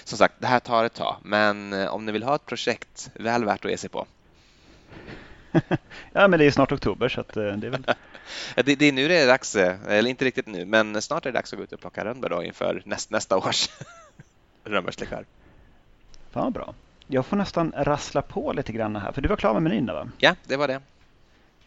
[0.03, 3.11] Som sagt, det här tar ett tag, men eh, om ni vill ha ett projekt,
[3.13, 4.07] väl värt att ge sig på.
[6.13, 7.83] ja, men det är snart oktober så att eh, det är väl...
[8.55, 11.31] det, det, är nu det är dags, eh, eller inte riktigt nu, men snart är
[11.31, 13.69] det dags att gå ut och plocka rönnbär då inför näst, nästa års
[14.63, 15.25] rönnbärslikör.
[16.31, 16.73] Fan vad bra.
[17.07, 20.09] Jag får nästan rassla på lite grann här, för du var klar med menyn va?
[20.17, 20.81] Ja, det var det.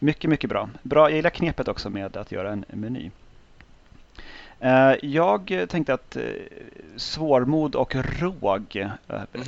[0.03, 0.69] Mycket, mycket bra.
[0.83, 1.09] bra.
[1.09, 3.11] Jag gillar knepet också med att göra en meny.
[4.59, 6.23] Eh, jag tänkte att eh,
[6.95, 8.89] svårmod och råg eh,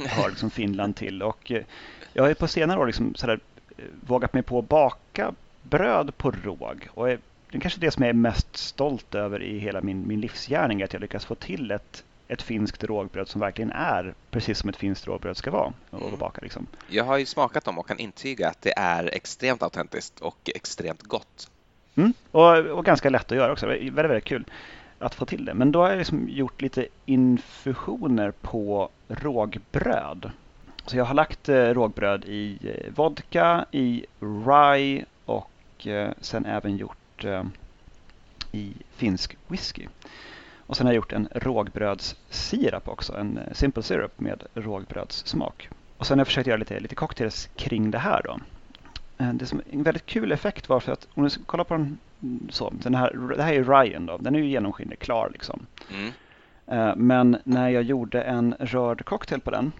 [0.09, 1.23] hör liksom Finland till.
[1.23, 1.51] Och
[2.13, 3.39] jag har på senare år liksom sådär
[4.01, 6.87] vågat mig på att baka bröd på råg.
[6.93, 10.21] Och det är kanske det som jag är mest stolt över i hela min, min
[10.21, 10.83] livsgärning.
[10.83, 14.75] Att jag lyckas få till ett ett finskt rågbröd som verkligen är precis som ett
[14.75, 16.19] finskt rågbröd ska vara att mm.
[16.19, 16.41] baka.
[16.41, 16.67] Liksom.
[16.87, 21.03] Jag har ju smakat dem och kan intyga att det är extremt autentiskt och extremt
[21.03, 21.49] gott.
[21.95, 22.13] Mm.
[22.31, 23.67] Och, och, ganska lätt att göra också.
[23.67, 24.45] Väldigt, väldigt kul
[24.99, 25.53] att få till det.
[25.53, 30.31] Men då har jag liksom gjort lite infusioner på rågbröd.
[30.85, 36.77] Så jag har lagt eh, rågbröd i eh, vodka, i rye och eh, sen även
[36.77, 36.97] gjort
[38.51, 39.87] i finsk whisky.
[40.67, 45.69] Och sen har jag gjort en rågbrödssirap också, en eh, simple syrup med rågbrödssmak.
[45.97, 48.39] Och sen har jag försökt göra lite, lite cocktails kring det här då.
[49.17, 51.97] Eh, det som en väldigt kul effekt var för att om du kollar på den
[52.49, 55.65] så, den här, det här är Ryan då, den är ju genomskinlig, klar liksom.
[55.91, 56.11] Mm.
[56.67, 59.71] Eh, men när jag gjorde en rörd cocktail på den,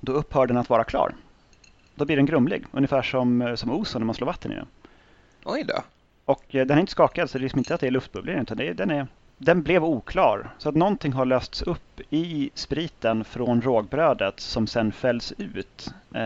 [0.00, 1.14] då upphör den att vara klar.
[1.94, 4.66] Då blir den grumlig, ungefär som, som oson när man slår vatten i den.
[5.44, 5.82] Oj då.
[6.24, 8.56] Och den är inte skakad, så det är liksom inte att det är luftbubblor utan
[8.56, 9.06] det, den är
[9.44, 10.50] den blev oklar.
[10.58, 16.20] Så att någonting har lösts upp i spriten från rågbrödet som sen fälls ut eh,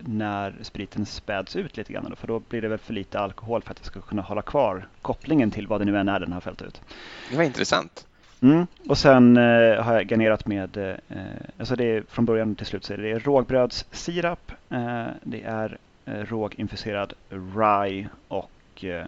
[0.00, 2.16] när spriten späds ut lite grann.
[2.16, 4.88] För då blir det väl för lite alkohol för att det ska kunna hålla kvar
[5.02, 6.80] kopplingen till vad det nu än är den har fällt ut.
[7.30, 8.06] Det var intressant.
[8.42, 8.66] Mm.
[8.88, 11.16] Och sen eh, har jag garnerat med, eh,
[11.58, 16.12] alltså det är från början till slut så är det rågbrödssirap, eh, det är eh,
[16.14, 19.04] råginfuserad rye och eh,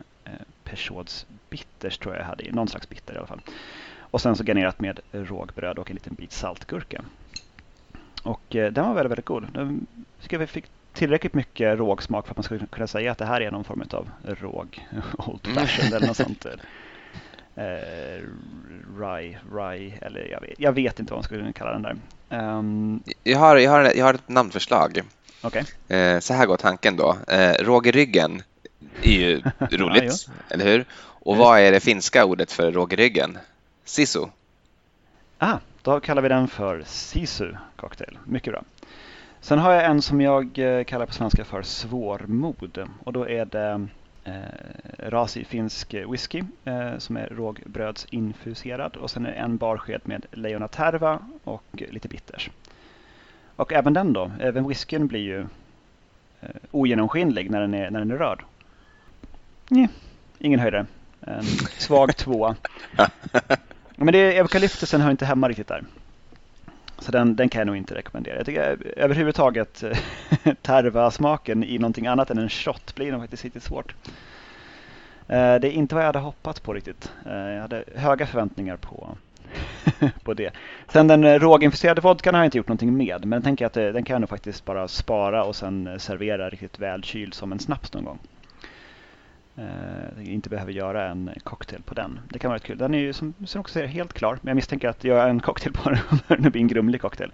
[0.64, 2.52] Peugeots bitters tror jag jag hade i.
[2.52, 3.40] Någon slags bitter i alla fall.
[4.10, 7.04] Och sen så garnerat med rågbröd och en liten bit saltgurka.
[8.22, 9.46] Och eh, den var väldigt, väldigt god.
[9.54, 9.80] Jag
[10.22, 13.40] tycker vi fick tillräckligt mycket rågsmak för att man ska kunna säga att det här
[13.40, 14.86] är någon form av råg,
[15.18, 16.46] old fashioned eller något sånt.
[17.58, 18.22] Eh,
[18.98, 21.96] rye, rye, eller jag vet, jag vet inte vad man skulle kalla den där.
[22.38, 25.02] Um, jag, har, jag, har, jag har ett namnförslag.
[25.42, 25.64] Okay.
[25.88, 27.16] Eh, så här går tanken då.
[27.28, 28.42] Eh, rågeryggen
[29.02, 30.84] är ju roligt, ja, eller hur?
[31.28, 33.38] Och vad är det finska ordet för rågryggen?
[33.84, 34.26] Sisu?
[35.38, 38.18] Ah, då kallar vi den för sisu cocktail.
[38.24, 38.62] Mycket bra.
[39.40, 43.44] Sen har jag en som jag eh, kallar på svenska för svårmod och då är
[43.44, 43.88] det
[44.24, 44.32] eh,
[44.98, 51.18] rasig finsk whisky eh, som är rågbrödsinfuserad och sen är det en barsked med lejonaterva
[51.44, 52.50] och lite bitters.
[53.56, 55.40] Och även den då, även whiskyn blir ju
[56.40, 58.44] eh, ogenomskinlig när den är, när den är rörd.
[59.68, 59.88] Nej,
[60.38, 60.86] ingen höjdare.
[61.20, 61.44] En
[61.78, 62.56] svag tvåa.
[63.96, 65.84] Men det, eukalyptusen hör inte hemma riktigt där.
[66.98, 68.36] Så den, den kan jag nog inte rekommendera.
[68.36, 69.84] Jag tycker överhuvudtaget
[70.62, 73.94] terva-smaken i någonting annat än en shot blir nog faktiskt riktigt svårt.
[75.28, 77.12] Eh, det är inte vad jag hade hoppats på riktigt.
[77.26, 79.16] Eh, jag hade höga förväntningar på,
[80.22, 80.50] på det.
[80.88, 83.24] Sen den råginfuserade vodkan har jag inte gjort någonting med.
[83.24, 86.78] Men jag tänker att den kan jag nog faktiskt bara spara och sen servera riktigt
[86.78, 88.18] välkyld som en snaps någon gång
[89.58, 92.20] eh, inte behöver göra en cocktail på den.
[92.30, 92.78] Det kan vara rätt kul.
[92.78, 95.40] Den är ju som, som också säger helt klar, men jag misstänker att göra en
[95.40, 95.98] cocktail på den
[96.28, 97.32] kommer bli en grumlig cocktail.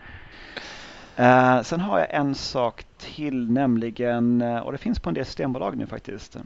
[1.16, 5.24] Eh, sen har jag en sak till, nämligen, eh, och det finns på en del
[5.24, 6.36] systembolag nu faktiskt.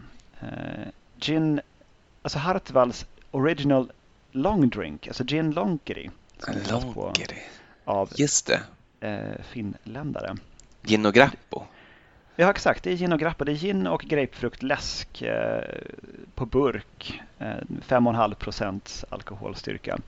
[0.41, 0.89] Eh,
[1.21, 1.61] gin,
[2.23, 3.93] alltså Hartwalls Original
[4.33, 6.11] Long Drink, alltså Gin Lonkeri.
[6.71, 7.39] Lonkeri.
[7.85, 8.61] Av Just det.
[9.09, 10.37] Eh, finländare.
[10.83, 11.63] Gin och Grappo.
[12.41, 12.85] Ja, exakt.
[12.85, 13.45] Det är gin och grappa.
[13.45, 15.63] Det är gin och grapefruktläsk eh,
[16.35, 17.21] på burk.
[17.39, 19.99] Eh, 5,5 procents alkoholstyrka.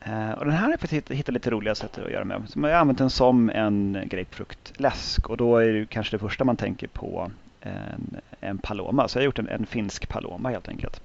[0.00, 2.42] Eh, och den här har jag faktiskt hittat lite roliga sätt att göra med.
[2.48, 6.44] Så man har använt den som en grapefruktläsk och då är det kanske det första
[6.44, 9.08] man tänker på en, en Paloma.
[9.08, 11.02] Så jag har gjort en, en finsk Paloma helt enkelt.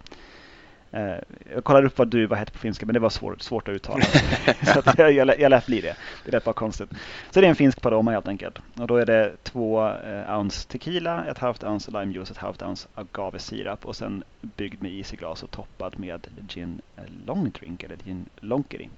[0.97, 1.17] Eh,
[1.53, 3.73] jag kollade upp vad du var hette på finska men det var svårt, svårt att
[3.73, 4.03] uttala.
[4.73, 5.95] så att jag, jag, jag lät bli det.
[6.25, 6.89] Det lät bara konstigt.
[7.31, 8.59] Så det är en finsk Paloma helt enkelt.
[8.79, 12.61] Och då är det två eh, ounce tequila, ett halvt ounce lime juice, ett halvt
[12.61, 16.81] ounce agavesirap och sen byggd med is i glas och toppad med gin
[17.25, 18.89] long drink eller gin lonkeri.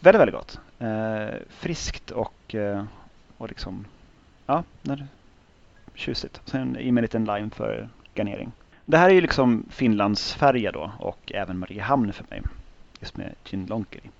[0.00, 0.60] Väldigt, väldigt gott.
[0.78, 2.84] Eh, friskt och, eh,
[3.36, 3.84] och liksom,
[4.46, 4.64] ja,
[5.94, 6.40] tjusigt.
[6.44, 8.52] Sen i med en liten lime för garnering.
[8.90, 12.42] Det här är ju liksom Finlands färja då och även Mariehamn för mig.
[13.00, 14.10] Just med gin lonkeri.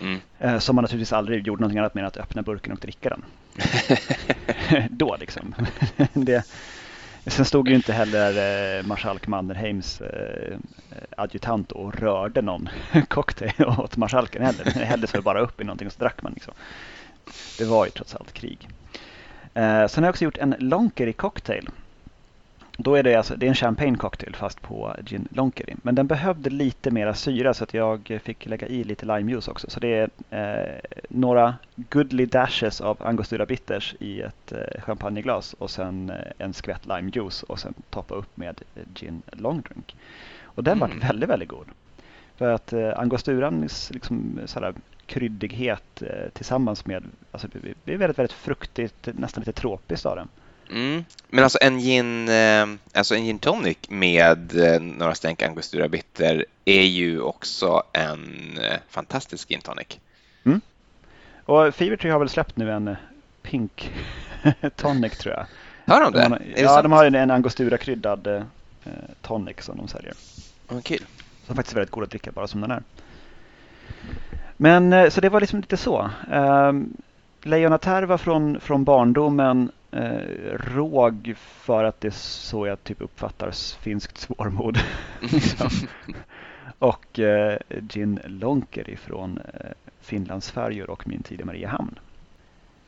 [0.00, 0.20] Mm.
[0.38, 3.08] Eh, som man naturligtvis aldrig gjorde någonting annat med än att öppna burken och dricka
[3.08, 3.24] den.
[4.90, 5.54] då liksom.
[6.12, 6.44] det,
[7.26, 10.58] sen stod ju inte heller eh, marskalk Mannerheims eh,
[11.16, 12.68] adjutant och rörde någon
[13.08, 14.64] cocktail åt marskalken heller.
[14.64, 16.32] Den hälldes väl bara upp i någonting och så drack man.
[16.32, 16.54] Liksom.
[17.58, 18.68] Det var ju trots allt krig.
[19.54, 21.68] Eh, sen har jag också gjort en lonkeri cocktail
[22.80, 25.76] då är det, alltså, det är en champagne cocktail fast på gin lonkeri.
[25.82, 29.70] Men den behövde lite mera syra så att jag fick lägga i lite limejuice också.
[29.70, 35.70] Så det är eh, några goodly dashes av angostura bitters i ett eh, champagneglas och
[35.70, 38.60] sen eh, en skvätt limejuice och sen toppa upp med
[38.94, 39.96] gin long drink.
[40.42, 40.90] Och den mm.
[40.90, 41.66] var väldigt, väldigt god.
[42.36, 44.74] För att eh, angosturans liksom, sådär,
[45.06, 47.48] kryddighet eh, tillsammans med, alltså,
[47.84, 50.28] det är väldigt, väldigt fruktigt, nästan lite tropiskt av den.
[50.70, 51.04] Mm.
[51.28, 56.44] Men alltså en gin, eh, alltså en gin tonic med eh, några stänk angostura bitter
[56.64, 59.98] är ju också en eh, fantastisk gin tonic.
[60.44, 60.60] Mm.
[61.44, 62.96] Och Fevertree har väl släppt nu en
[63.42, 63.92] pink
[64.76, 65.46] tonic tror jag.
[65.94, 66.22] Har de det?
[66.22, 66.82] De har, ja, sant?
[66.82, 68.42] de har en angostura-kryddad eh,
[69.22, 70.14] tonic som de säljer.
[70.68, 71.04] Oh, kul.
[71.46, 72.82] Som faktiskt är väldigt god att dricka bara som den är.
[74.56, 76.10] Men så det var liksom lite så.
[76.32, 76.96] Um,
[77.42, 80.20] Lejonatar var från, från barndomen eh,
[80.52, 84.78] råg för att det är så jag typ uppfattar finskt svårmod.
[85.20, 85.68] liksom.
[86.78, 87.58] Och eh,
[87.88, 89.70] Gin Lonker ifrån eh,
[90.00, 91.98] Finlandsfärjor och min tid i Mariehamn.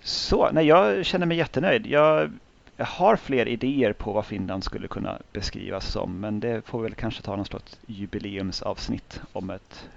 [0.00, 1.86] Så, nej, jag känner mig jättenöjd.
[1.86, 2.30] Jag,
[2.76, 6.94] jag har fler idéer på vad Finland skulle kunna beskrivas som men det får väl
[6.94, 9.88] kanske ta någon slags jubileumsavsnitt om ett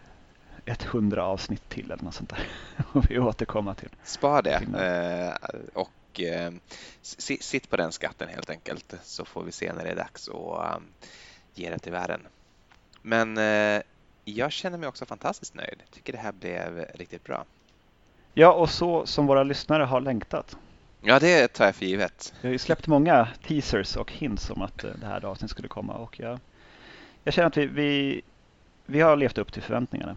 [0.66, 2.48] ett hundra avsnitt till eller något sånt där.
[2.92, 3.90] Och vi återkomma till.
[4.04, 5.90] Spar det eh, och
[6.20, 6.52] eh,
[7.02, 10.78] sitt på den skatten helt enkelt så får vi se när det är dags att
[10.78, 10.84] um,
[11.54, 12.22] ge det till världen.
[13.02, 13.82] Men eh,
[14.26, 15.84] jag känner mig också fantastiskt nöjd.
[15.92, 17.46] Tycker det här blev riktigt bra.
[18.34, 20.58] Ja, och så som våra lyssnare har längtat.
[21.02, 22.34] Ja, det tar jag för givet.
[22.42, 25.94] Vi har ju släppt många teasers och hints om att det här avsnittet skulle komma
[25.94, 26.40] och jag,
[27.24, 28.22] jag känner att vi, vi,
[28.86, 30.16] vi har levt upp till förväntningarna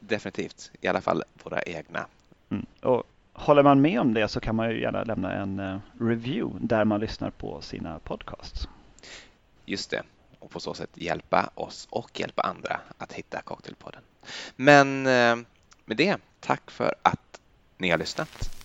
[0.00, 2.06] definitivt, i alla fall våra egna.
[2.50, 2.66] Mm.
[2.82, 3.02] Och
[3.38, 6.84] håller man med om det så kan man ju gärna lämna en eh, review där
[6.84, 8.68] man lyssnar på sina podcasts.
[9.64, 10.02] Just det,
[10.38, 14.02] och på så sätt hjälpa oss och hjälpa andra att hitta Cocktailpodden.
[14.56, 15.36] Men eh,
[15.84, 17.40] med det, tack för att
[17.76, 18.57] ni har lyssnat.